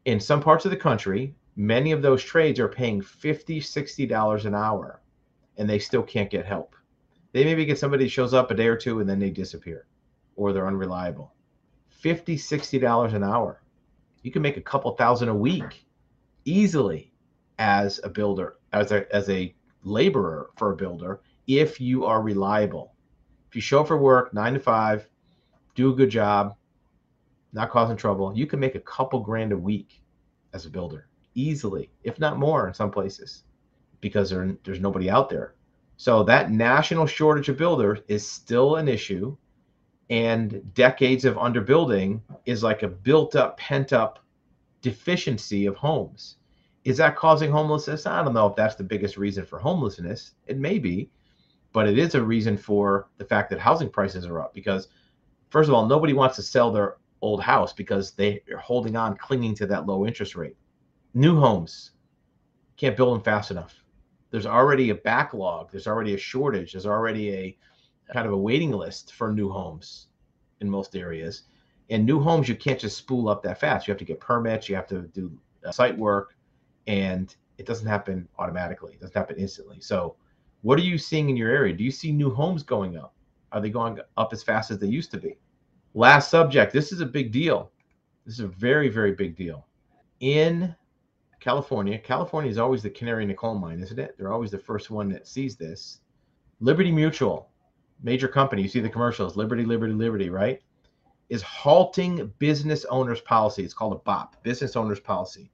In 0.04 0.18
some 0.18 0.42
parts 0.42 0.64
of 0.64 0.72
the 0.72 0.76
country, 0.76 1.36
many 1.54 1.92
of 1.92 2.02
those 2.02 2.22
trades 2.22 2.58
are 2.58 2.68
paying 2.68 3.00
50 3.00 3.60
$60 3.60 4.44
an 4.44 4.54
hour 4.56 5.00
and 5.56 5.70
they 5.70 5.78
still 5.78 6.02
can't 6.02 6.30
get 6.30 6.44
help. 6.44 6.74
They 7.32 7.44
maybe 7.44 7.64
get 7.64 7.78
somebody 7.78 8.08
shows 8.08 8.34
up 8.34 8.50
a 8.50 8.54
day 8.54 8.66
or 8.66 8.76
two 8.76 8.98
and 8.98 9.08
then 9.08 9.20
they 9.20 9.30
disappear 9.30 9.86
or 10.34 10.52
they're 10.52 10.66
unreliable. 10.66 11.32
50 11.90 12.36
$60 12.36 13.14
an 13.14 13.22
hour. 13.22 13.62
You 14.22 14.32
can 14.32 14.42
make 14.42 14.56
a 14.56 14.62
couple 14.62 14.90
thousand 14.96 15.28
a 15.28 15.34
week 15.34 15.86
easily 16.44 17.12
as 17.60 18.00
a 18.02 18.08
builder, 18.08 18.56
as 18.72 18.90
a, 18.90 19.14
as 19.14 19.28
a 19.28 19.54
laborer 19.82 20.50
for 20.56 20.72
a 20.72 20.76
builder, 20.76 21.20
if 21.46 21.80
you 21.80 22.04
are 22.04 22.22
reliable 22.22 22.94
if 23.50 23.56
you 23.56 23.62
show 23.62 23.80
up 23.80 23.88
for 23.88 23.98
work 23.98 24.32
nine 24.32 24.54
to 24.54 24.60
five, 24.60 25.08
do 25.74 25.90
a 25.90 25.96
good 25.96 26.08
job, 26.08 26.54
not 27.52 27.70
causing 27.70 27.96
trouble, 27.96 28.32
you 28.32 28.46
can 28.46 28.60
make 28.60 28.76
a 28.76 28.80
couple 28.80 29.18
grand 29.18 29.50
a 29.50 29.56
week 29.56 30.00
as 30.52 30.66
a 30.66 30.70
builder 30.70 31.08
easily, 31.34 31.90
if 32.04 32.20
not 32.20 32.38
more 32.38 32.68
in 32.68 32.74
some 32.74 32.92
places, 32.92 33.42
because 34.00 34.30
there, 34.30 34.56
there's 34.62 34.78
nobody 34.78 35.10
out 35.10 35.28
there. 35.28 35.56
So 35.96 36.22
that 36.22 36.52
national 36.52 37.06
shortage 37.06 37.48
of 37.48 37.56
builders 37.56 37.98
is 38.06 38.24
still 38.24 38.76
an 38.76 38.86
issue. 38.86 39.36
And 40.10 40.72
decades 40.74 41.24
of 41.24 41.34
underbuilding 41.34 42.20
is 42.46 42.62
like 42.62 42.84
a 42.84 42.88
built 42.88 43.34
up, 43.34 43.58
pent 43.58 43.92
up 43.92 44.20
deficiency 44.80 45.66
of 45.66 45.74
homes. 45.74 46.36
Is 46.84 46.96
that 46.96 47.16
causing 47.16 47.50
homelessness? 47.50 48.06
I 48.06 48.22
don't 48.22 48.32
know 48.32 48.46
if 48.46 48.56
that's 48.56 48.74
the 48.74 48.84
biggest 48.84 49.16
reason 49.16 49.44
for 49.44 49.58
homelessness. 49.58 50.32
It 50.46 50.58
may 50.58 50.78
be, 50.78 51.10
but 51.72 51.86
it 51.86 51.98
is 51.98 52.14
a 52.14 52.22
reason 52.22 52.56
for 52.56 53.08
the 53.18 53.24
fact 53.24 53.50
that 53.50 53.60
housing 53.60 53.90
prices 53.90 54.24
are 54.26 54.40
up 54.40 54.54
because 54.54 54.88
first 55.50 55.68
of 55.68 55.74
all 55.74 55.86
nobody 55.86 56.12
wants 56.12 56.36
to 56.36 56.42
sell 56.42 56.72
their 56.72 56.96
old 57.20 57.42
house 57.42 57.72
because 57.72 58.12
they 58.12 58.42
are 58.50 58.58
holding 58.58 58.96
on 58.96 59.16
clinging 59.16 59.54
to 59.56 59.66
that 59.66 59.86
low 59.86 60.06
interest 60.06 60.36
rate. 60.36 60.56
New 61.12 61.38
homes 61.38 61.90
can't 62.76 62.96
build 62.96 63.14
them 63.14 63.22
fast 63.22 63.50
enough. 63.50 63.74
There's 64.30 64.46
already 64.46 64.90
a 64.90 64.94
backlog. 64.94 65.70
There's 65.70 65.86
already 65.86 66.14
a 66.14 66.18
shortage. 66.18 66.72
There's 66.72 66.86
already 66.86 67.34
a 67.34 67.58
kind 68.12 68.26
of 68.26 68.32
a 68.32 68.38
waiting 68.38 68.70
list 68.70 69.12
for 69.12 69.32
new 69.32 69.50
homes 69.50 70.06
in 70.60 70.70
most 70.70 70.96
areas. 70.96 71.42
And 71.90 72.06
new 72.06 72.20
homes 72.20 72.48
you 72.48 72.54
can't 72.54 72.78
just 72.78 72.96
spool 72.96 73.28
up 73.28 73.42
that 73.42 73.60
fast. 73.60 73.86
You 73.86 73.92
have 73.92 73.98
to 73.98 74.04
get 74.04 74.20
permits. 74.20 74.68
You 74.68 74.76
have 74.76 74.86
to 74.86 75.02
do 75.08 75.36
uh, 75.66 75.72
site 75.72 75.98
work 75.98 76.36
and 76.86 77.36
it 77.58 77.66
doesn't 77.66 77.86
happen 77.86 78.28
automatically 78.38 78.94
it 78.94 79.00
doesn't 79.00 79.16
happen 79.16 79.36
instantly 79.36 79.80
so 79.80 80.16
what 80.62 80.78
are 80.78 80.82
you 80.82 80.98
seeing 80.98 81.30
in 81.30 81.36
your 81.36 81.50
area? 81.50 81.74
Do 81.74 81.84
you 81.84 81.90
see 81.90 82.12
new 82.12 82.30
homes 82.30 82.62
going 82.62 82.96
up? 82.96 83.14
Are 83.52 83.60
they 83.60 83.70
going 83.70 83.98
up 84.16 84.32
as 84.32 84.42
fast 84.42 84.70
as 84.70 84.78
they 84.78 84.86
used 84.86 85.10
to 85.12 85.18
be? 85.18 85.38
Last 85.94 86.30
subject. 86.30 86.72
This 86.72 86.92
is 86.92 87.00
a 87.00 87.06
big 87.06 87.32
deal. 87.32 87.70
This 88.26 88.34
is 88.34 88.40
a 88.40 88.48
very, 88.48 88.88
very 88.88 89.12
big 89.12 89.36
deal. 89.36 89.66
In 90.20 90.74
California, 91.40 91.98
California 91.98 92.50
is 92.50 92.58
always 92.58 92.82
the 92.82 92.90
canary 92.90 93.22
in 93.22 93.28
the 93.28 93.34
coal 93.34 93.54
mine, 93.54 93.80
isn't 93.80 93.98
it? 93.98 94.16
They're 94.18 94.32
always 94.32 94.50
the 94.50 94.58
first 94.58 94.90
one 94.90 95.08
that 95.08 95.26
sees 95.26 95.56
this. 95.56 96.00
Liberty 96.60 96.92
Mutual, 96.92 97.48
major 98.02 98.28
company, 98.28 98.60
you 98.60 98.68
see 98.68 98.80
the 98.80 98.88
commercials, 98.88 99.36
Liberty, 99.36 99.64
Liberty, 99.64 99.94
Liberty, 99.94 100.28
right? 100.28 100.60
Is 101.30 101.40
halting 101.42 102.30
business 102.38 102.84
owners' 102.86 103.22
policy. 103.22 103.64
It's 103.64 103.72
called 103.72 103.94
a 103.94 103.96
BOP, 103.96 104.42
business 104.42 104.76
owners' 104.76 105.00
policy. 105.00 105.50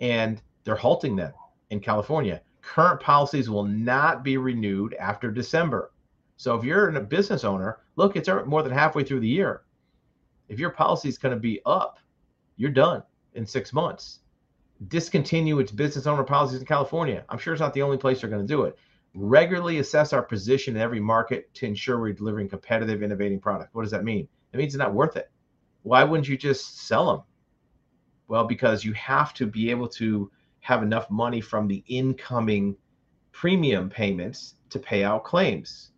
And 0.00 0.42
they're 0.64 0.76
halting 0.76 1.16
them 1.16 1.32
in 1.70 1.80
California 1.80 2.40
current 2.62 3.00
policies 3.00 3.50
will 3.50 3.64
not 3.64 4.22
be 4.22 4.36
renewed 4.36 4.94
after 4.94 5.30
December. 5.30 5.92
So 6.36 6.54
if 6.54 6.64
you're 6.64 6.88
a 6.88 7.00
business 7.00 7.44
owner, 7.44 7.80
look, 7.96 8.16
it's 8.16 8.28
more 8.46 8.62
than 8.62 8.72
halfway 8.72 9.04
through 9.04 9.20
the 9.20 9.28
year. 9.28 9.62
If 10.48 10.58
your 10.58 10.70
policy 10.70 11.08
is 11.08 11.18
going 11.18 11.34
to 11.34 11.40
be 11.40 11.60
up, 11.66 11.98
you're 12.56 12.70
done 12.70 13.02
in 13.34 13.46
six 13.46 13.72
months. 13.72 14.20
Discontinue 14.88 15.58
its 15.58 15.70
business 15.70 16.06
owner 16.06 16.24
policies 16.24 16.60
in 16.60 16.66
California. 16.66 17.24
I'm 17.28 17.38
sure 17.38 17.52
it's 17.52 17.60
not 17.60 17.74
the 17.74 17.82
only 17.82 17.98
place 17.98 18.20
they're 18.20 18.30
going 18.30 18.46
to 18.46 18.52
do 18.52 18.62
it. 18.62 18.78
Regularly 19.14 19.78
assess 19.78 20.12
our 20.12 20.22
position 20.22 20.76
in 20.76 20.82
every 20.82 21.00
market 21.00 21.52
to 21.54 21.66
ensure 21.66 22.00
we're 22.00 22.12
delivering 22.12 22.48
competitive, 22.48 23.02
innovating 23.02 23.40
product. 23.40 23.74
What 23.74 23.82
does 23.82 23.90
that 23.90 24.04
mean? 24.04 24.26
It 24.52 24.56
means 24.56 24.74
it's 24.74 24.78
not 24.78 24.94
worth 24.94 25.16
it. 25.16 25.30
Why 25.82 26.02
wouldn't 26.04 26.28
you 26.28 26.36
just 26.36 26.86
sell 26.86 27.06
them? 27.12 27.22
Well, 28.28 28.44
because 28.44 28.84
you 28.84 28.92
have 28.94 29.34
to 29.34 29.46
be 29.46 29.70
able 29.70 29.88
to 29.88 30.30
have 30.62 30.82
enough 30.82 31.10
money 31.10 31.40
from 31.40 31.68
the 31.68 31.84
incoming 31.86 32.76
premium 33.32 33.90
payments 33.90 34.54
to 34.70 34.78
pay 34.78 35.04
out 35.04 35.24
claims. 35.24 35.90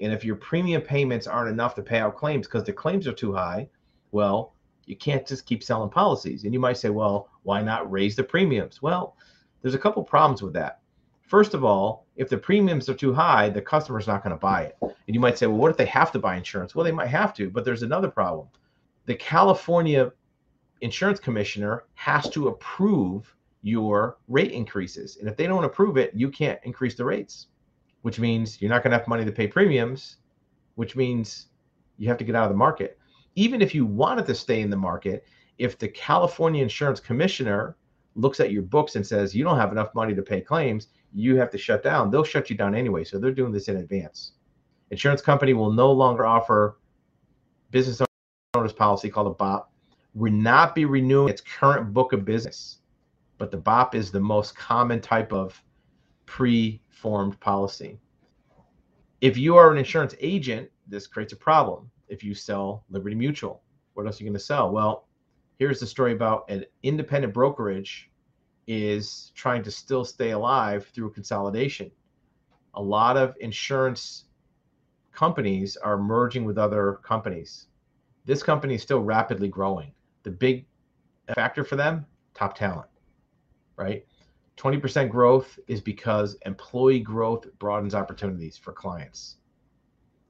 And 0.00 0.12
if 0.12 0.24
your 0.24 0.36
premium 0.36 0.82
payments 0.82 1.26
aren't 1.26 1.50
enough 1.50 1.74
to 1.76 1.82
pay 1.82 1.98
out 2.00 2.16
claims 2.16 2.46
because 2.46 2.64
the 2.64 2.72
claims 2.72 3.06
are 3.06 3.12
too 3.12 3.32
high, 3.32 3.68
well, 4.10 4.54
You 4.86 4.96
can't 4.96 5.26
just 5.26 5.46
keep 5.46 5.62
selling 5.62 5.90
policies. 5.90 6.44
And 6.44 6.52
you 6.52 6.60
might 6.60 6.76
say, 6.76 6.90
well, 6.90 7.28
why 7.42 7.62
not 7.62 7.90
raise 7.90 8.16
the 8.16 8.24
premiums? 8.24 8.82
Well, 8.82 9.16
there's 9.62 9.74
a 9.74 9.78
couple 9.78 10.02
problems 10.02 10.42
with 10.42 10.52
that. 10.54 10.80
First 11.22 11.54
of 11.54 11.64
all, 11.64 12.06
if 12.16 12.28
the 12.28 12.36
premiums 12.36 12.88
are 12.88 12.94
too 12.94 13.12
high, 13.12 13.48
the 13.48 13.62
customer's 13.62 14.06
not 14.06 14.22
going 14.22 14.36
to 14.36 14.40
buy 14.40 14.64
it. 14.64 14.76
And 14.82 15.14
you 15.14 15.20
might 15.20 15.38
say, 15.38 15.46
well, 15.46 15.56
what 15.56 15.70
if 15.70 15.76
they 15.76 15.86
have 15.86 16.12
to 16.12 16.18
buy 16.18 16.36
insurance? 16.36 16.74
Well, 16.74 16.84
they 16.84 16.92
might 16.92 17.08
have 17.08 17.34
to, 17.34 17.50
but 17.50 17.64
there's 17.64 17.82
another 17.82 18.10
problem. 18.10 18.48
The 19.06 19.14
California 19.14 20.12
insurance 20.80 21.18
commissioner 21.18 21.84
has 21.94 22.28
to 22.30 22.48
approve 22.48 23.34
your 23.64 24.18
rate 24.28 24.52
increases. 24.52 25.16
And 25.16 25.26
if 25.26 25.36
they 25.38 25.46
don't 25.46 25.64
approve 25.64 25.96
it, 25.96 26.12
you 26.14 26.30
can't 26.30 26.60
increase 26.64 26.94
the 26.96 27.04
rates, 27.04 27.46
which 28.02 28.20
means 28.20 28.60
you're 28.60 28.70
not 28.70 28.82
going 28.82 28.92
to 28.92 28.98
have 28.98 29.08
money 29.08 29.24
to 29.24 29.32
pay 29.32 29.48
premiums, 29.48 30.16
which 30.74 30.96
means 30.96 31.46
you 31.96 32.06
have 32.08 32.18
to 32.18 32.24
get 32.24 32.36
out 32.36 32.44
of 32.44 32.50
the 32.50 32.56
market. 32.56 32.98
Even 33.36 33.62
if 33.62 33.74
you 33.74 33.86
wanted 33.86 34.26
to 34.26 34.34
stay 34.34 34.60
in 34.60 34.68
the 34.68 34.76
market, 34.76 35.24
if 35.56 35.78
the 35.78 35.88
California 35.88 36.62
insurance 36.62 37.00
commissioner 37.00 37.76
looks 38.16 38.38
at 38.38 38.52
your 38.52 38.62
books 38.62 38.96
and 38.96 39.06
says 39.06 39.34
you 39.34 39.44
don't 39.44 39.56
have 39.56 39.72
enough 39.72 39.94
money 39.94 40.14
to 40.14 40.22
pay 40.22 40.42
claims, 40.42 40.88
you 41.14 41.36
have 41.36 41.50
to 41.50 41.56
shut 41.56 41.82
down. 41.82 42.10
They'll 42.10 42.22
shut 42.22 42.50
you 42.50 42.56
down 42.56 42.74
anyway. 42.74 43.02
So 43.04 43.18
they're 43.18 43.32
doing 43.32 43.50
this 43.50 43.68
in 43.68 43.78
advance. 43.78 44.32
Insurance 44.90 45.22
company 45.22 45.54
will 45.54 45.72
no 45.72 45.90
longer 45.90 46.26
offer 46.26 46.76
business 47.70 48.02
owners 48.54 48.74
policy 48.74 49.08
called 49.08 49.28
a 49.28 49.30
BOP. 49.30 49.72
Will 50.12 50.32
not 50.32 50.74
be 50.74 50.84
renewing 50.84 51.30
its 51.30 51.40
current 51.40 51.94
book 51.94 52.12
of 52.12 52.26
business, 52.26 52.80
but 53.38 53.50
the 53.50 53.56
BOP 53.56 53.94
is 53.94 54.10
the 54.10 54.20
most 54.20 54.56
common 54.56 55.00
type 55.00 55.32
of 55.32 55.60
pre-formed 56.26 57.38
policy. 57.40 57.98
If 59.20 59.36
you 59.36 59.56
are 59.56 59.70
an 59.70 59.78
insurance 59.78 60.14
agent, 60.20 60.70
this 60.86 61.06
creates 61.06 61.32
a 61.32 61.36
problem. 61.36 61.90
If 62.08 62.22
you 62.22 62.34
sell 62.34 62.84
Liberty 62.90 63.16
Mutual, 63.16 63.62
what 63.94 64.06
else 64.06 64.20
are 64.20 64.24
you 64.24 64.30
going 64.30 64.38
to 64.38 64.44
sell? 64.44 64.70
Well, 64.70 65.08
here's 65.58 65.80
the 65.80 65.86
story 65.86 66.12
about 66.12 66.48
an 66.50 66.64
independent 66.82 67.32
brokerage 67.32 68.10
is 68.66 69.32
trying 69.34 69.62
to 69.62 69.70
still 69.70 70.04
stay 70.04 70.30
alive 70.30 70.86
through 70.94 71.12
consolidation. 71.12 71.90
A 72.74 72.82
lot 72.82 73.16
of 73.16 73.34
insurance 73.40 74.24
companies 75.12 75.76
are 75.76 75.96
merging 75.96 76.44
with 76.44 76.58
other 76.58 77.00
companies. 77.02 77.66
This 78.24 78.42
company 78.42 78.74
is 78.74 78.82
still 78.82 79.00
rapidly 79.00 79.48
growing. 79.48 79.92
The 80.22 80.30
big 80.30 80.66
factor 81.34 81.62
for 81.62 81.76
them, 81.76 82.06
top 82.34 82.56
talent, 82.56 82.88
right? 83.76 84.04
20% 84.56 85.10
growth 85.10 85.58
is 85.66 85.80
because 85.80 86.36
employee 86.46 87.00
growth 87.00 87.46
broadens 87.58 87.94
opportunities 87.94 88.56
for 88.56 88.72
clients. 88.72 89.36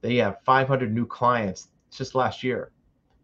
They 0.01 0.17
have 0.17 0.43
500 0.45 0.93
new 0.93 1.07
clients 1.07 1.69
just 1.91 2.15
last 2.15 2.43
year 2.43 2.73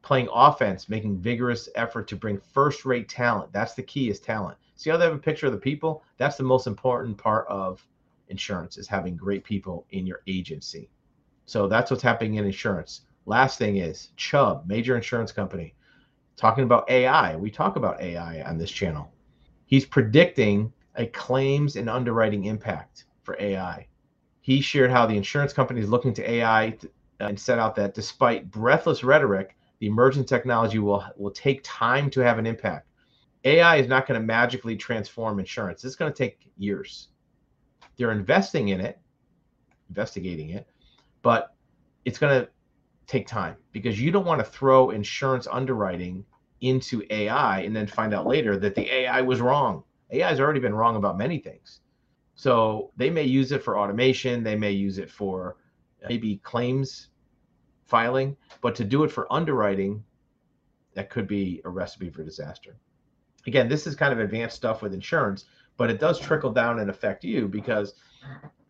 playing 0.03 0.29
offense, 0.33 0.89
making 0.89 1.19
vigorous 1.19 1.69
effort 1.75 2.09
to 2.09 2.17
bring 2.17 2.39
first 2.39 2.85
rate 2.85 3.09
talent. 3.09 3.53
That's 3.53 3.75
the 3.75 3.83
key 3.83 4.09
is 4.09 4.21
talent. 4.21 4.57
See 4.77 4.91
how 4.91 4.97
they 4.97 5.05
have 5.05 5.15
a 5.15 5.19
picture 5.19 5.47
of 5.47 5.53
the 5.53 5.59
people? 5.59 6.03
That's 6.17 6.37
the 6.37 6.43
most 6.43 6.67
important 6.67 7.19
part 7.19 7.47
of 7.49 7.87
insurance 8.29 8.79
is 8.79 8.89
having 8.89 9.17
great 9.17 9.45
people 9.45 9.87
in 9.91 10.07
your 10.07 10.23
agency. 10.27 10.89
So 11.45 11.69
that's 11.69 11.91
what's 11.91 12.03
happening 12.03 12.37
in 12.37 12.45
insurance. 12.47 13.03
Last 13.27 13.59
thing 13.59 13.77
is 13.77 14.11
Chubb, 14.17 14.67
major 14.67 14.97
insurance 14.97 15.33
company, 15.33 15.75
talking 16.37 16.65
about 16.65 16.89
AI. 16.91 17.37
We 17.37 17.51
talk 17.51 17.77
about 17.77 18.01
AI 18.01 18.43
on 18.43 18.57
this 18.57 18.71
channel. 18.71 19.13
He's 19.71 19.87
predicting 19.87 20.73
a 20.97 21.07
claims 21.07 21.77
and 21.77 21.89
underwriting 21.89 22.47
impact 22.47 23.05
for 23.23 23.37
AI. 23.41 23.87
He 24.41 24.61
shared 24.61 24.91
how 24.91 25.07
the 25.07 25.17
insurance 25.17 25.53
company 25.53 25.81
is 25.81 25.89
looking 25.89 26.13
to 26.15 26.29
AI 26.29 26.77
uh, 27.21 27.27
and 27.27 27.39
set 27.39 27.61
out 27.61 27.77
that 27.77 27.95
despite 27.95 28.51
breathless 28.51 29.05
rhetoric, 29.05 29.57
the 29.79 29.87
emerging 29.87 30.25
technology 30.25 30.81
will 30.81 31.05
will 31.17 31.31
take 31.31 31.61
time 31.63 32.11
to 32.11 32.21
have 32.21 32.37
an 32.37 32.47
impact. 32.47 32.89
AI 33.45 33.77
is 33.77 33.87
not 33.87 34.09
going 34.09 34.21
to 34.21 34.27
magically 34.27 34.77
transform 34.77 35.39
insurance. 35.39 35.85
It's 35.85 35.95
going 35.95 36.13
to 36.13 36.19
take 36.19 36.49
years. 36.59 37.11
They're 37.97 38.11
investing 38.11 38.69
in 38.71 38.81
it, 38.81 38.99
investigating 39.89 40.51
it, 40.51 40.67
but 41.23 41.55
it's 42.05 42.19
going 42.19 42.41
to 42.41 42.51
take 43.07 43.29
time 43.29 43.55
because 43.71 44.01
you 44.01 44.11
don't 44.11 44.27
want 44.27 44.41
to 44.41 44.45
throw 44.45 44.91
insurance 44.91 45.47
underwriting 45.51 46.25
into 46.61 47.03
AI 47.11 47.61
and 47.61 47.75
then 47.75 47.87
find 47.87 48.13
out 48.15 48.27
later 48.27 48.59
that 48.59 48.75
the 48.75 48.91
AI 48.93 49.21
was 49.23 49.41
wrong. 49.41 49.85
AI 50.11 50.29
has 50.29 50.41
already 50.41 50.61
been 50.61 50.75
wrong 50.75 50.97
about 50.97 51.17
many 51.17 51.39
things. 51.39 51.81
So 52.35 52.91
they 52.97 53.11
may 53.11 53.25
use 53.25 53.53
it 53.53 53.63
for 53.63 53.79
automation, 53.79 54.43
they 54.43 54.57
may 54.57 54.73
use 54.73 54.99
it 54.99 55.11
for 55.11 55.57
maybe 56.09 56.39
claims 56.39 57.09
filing, 57.87 58.37
but 58.63 58.75
to 58.77 58.85
do 58.85 59.05
it 59.05 59.11
for 59.11 59.31
underwriting, 59.33 60.03
that 60.95 61.11
could 61.11 61.27
be 61.27 61.61
a 61.65 61.69
recipe 61.69 62.11
for 62.11 62.25
disaster. 62.25 62.77
Again, 63.47 63.69
this 63.69 63.87
is 63.87 63.95
kind 63.95 64.13
of 64.13 64.21
advanced 64.21 64.57
stuff 64.57 64.83
with 64.83 64.95
insurance, 64.95 65.45
but 65.77 65.91
it 65.91 66.01
does 66.01 66.19
trickle 66.19 66.53
down 66.53 66.79
and 66.79 66.91
affect 66.91 67.25
you 67.25 67.49
because 67.49 67.95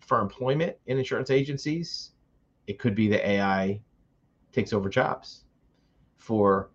for 0.00 0.20
employment 0.20 0.76
in 0.86 0.98
insurance 0.98 1.30
agencies, 1.30 2.10
it 2.66 2.78
could 2.78 2.94
be 2.94 3.08
the 3.08 3.28
AI 3.28 3.80
takes 4.52 4.72
over 4.72 4.88
jobs. 4.88 5.44
For 6.18 6.70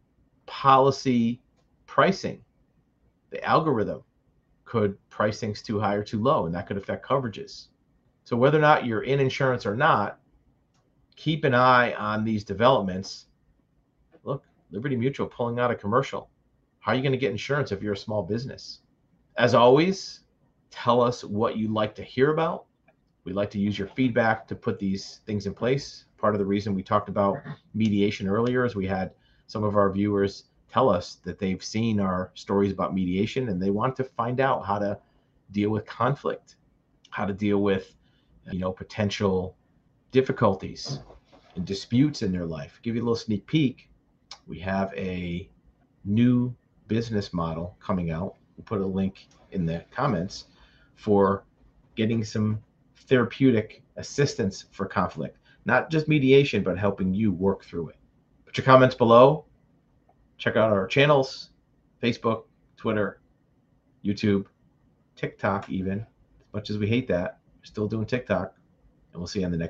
policy 0.46 1.42
pricing, 1.86 2.42
the 3.30 3.44
algorithm 3.44 4.04
could 4.66 4.98
price 5.10 5.40
things 5.40 5.62
too 5.62 5.80
high 5.80 5.94
or 5.96 6.04
too 6.04 6.22
low, 6.22 6.46
and 6.46 6.56
that 6.56 6.68
could 6.68 6.78
affect 6.78 7.06
coverages. 7.06 7.68
So 8.24 8.36
whether 8.36 8.58
or 8.58 8.62
not 8.62 8.86
you're 8.86 9.04
in 9.04 9.20
insurance 9.20 9.66
or 9.66 9.76
not, 9.76 10.20
keep 11.16 11.44
an 11.44 11.54
eye 11.54 11.94
on 11.94 12.24
these 12.24 12.44
developments. 12.44 13.28
Look, 14.24 14.44
Liberty 14.72 14.96
Mutual 14.96 15.28
pulling 15.28 15.60
out 15.60 15.72
a 15.72 15.76
commercial. 15.76 16.30
How 16.80 16.92
are 16.92 16.96
you 16.96 17.02
going 17.02 17.14
to 17.14 17.18
get 17.18 17.32
insurance 17.32 17.72
if 17.72 17.82
you're 17.82 17.94
a 17.94 17.98
small 17.98 18.24
business? 18.24 18.80
As 19.38 19.54
always, 19.54 20.22
tell 20.72 21.02
us 21.02 21.24
what 21.24 21.58
you'd 21.58 21.72
like 21.72 21.96
to 21.96 22.04
hear 22.04 22.32
about. 22.32 22.66
We'd 23.24 23.34
like 23.36 23.50
to 23.52 23.60
use 23.60 23.78
your 23.78 23.88
feedback 23.88 24.48
to 24.48 24.56
put 24.56 24.78
these 24.78 25.22
things 25.26 25.48
in 25.48 25.54
place. 25.54 26.06
Part 26.18 26.36
of 26.36 26.40
the 26.40 26.46
reason 26.46 26.76
we 26.76 26.84
talked 26.84 27.10
about 27.10 27.38
mediation 27.74 28.28
earlier 28.28 28.66
is 28.66 28.76
we 28.76 28.86
had 28.88 29.12
some 29.48 29.64
of 29.64 29.76
our 29.76 29.92
viewers 29.92 30.46
tell 30.72 30.90
us 30.90 31.16
that 31.24 31.40
they've 31.40 31.64
seen 31.64 32.00
our 32.00 32.32
stories 32.34 32.72
about 32.72 32.94
mediation 32.94 33.50
and 33.50 33.62
they 33.62 33.70
want 33.70 33.96
to 33.96 34.04
find 34.04 34.40
out 34.40 34.66
how 34.66 34.80
to 34.80 34.98
deal 35.52 35.70
with 35.70 35.86
conflict, 35.86 36.56
how 37.10 37.26
to 37.26 37.34
deal 37.34 37.62
with 37.62 37.94
you 38.52 38.60
know 38.60 38.72
potential 38.72 39.56
difficulties 40.12 41.00
and 41.56 41.66
disputes 41.66 42.22
in 42.22 42.32
their 42.32 42.46
life. 42.46 42.80
Give 42.84 42.96
you 42.96 43.02
a 43.02 43.06
little 43.06 43.16
sneak 43.16 43.46
peek. 43.48 43.90
We 44.48 44.60
have 44.60 44.94
a 44.96 45.50
new 46.04 46.56
business 46.88 47.34
model 47.34 47.76
coming 47.80 48.12
out. 48.12 48.36
We'll 48.58 48.66
put 48.66 48.82
a 48.82 48.86
link 48.86 49.28
in 49.52 49.66
the 49.66 49.84
comments 49.92 50.46
for 50.96 51.44
getting 51.96 52.24
some 52.24 52.62
therapeutic 53.08 53.82
assistance 53.98 54.66
for 54.72 54.86
conflict, 54.86 55.38
not 55.66 55.90
just 55.90 56.08
mediation, 56.08 56.64
but 56.64 56.78
helping 56.78 57.14
you 57.14 57.32
work 57.32 57.64
through 57.64 57.90
it. 57.90 57.98
Your 58.56 58.64
comments 58.64 58.96
below. 58.96 59.46
Check 60.38 60.56
out 60.56 60.72
our 60.72 60.88
channels 60.88 61.50
Facebook, 62.02 62.44
Twitter, 62.78 63.20
YouTube, 64.04 64.46
TikTok, 65.16 65.70
even. 65.70 66.00
As 66.00 66.54
much 66.54 66.70
as 66.70 66.78
we 66.78 66.88
hate 66.88 67.08
that, 67.08 67.40
we're 67.58 67.66
still 67.66 67.88
doing 67.88 68.06
TikTok. 68.06 68.54
And 69.12 69.20
we'll 69.20 69.28
see 69.28 69.40
you 69.40 69.46
on 69.46 69.52
the 69.52 69.58
next. 69.58 69.64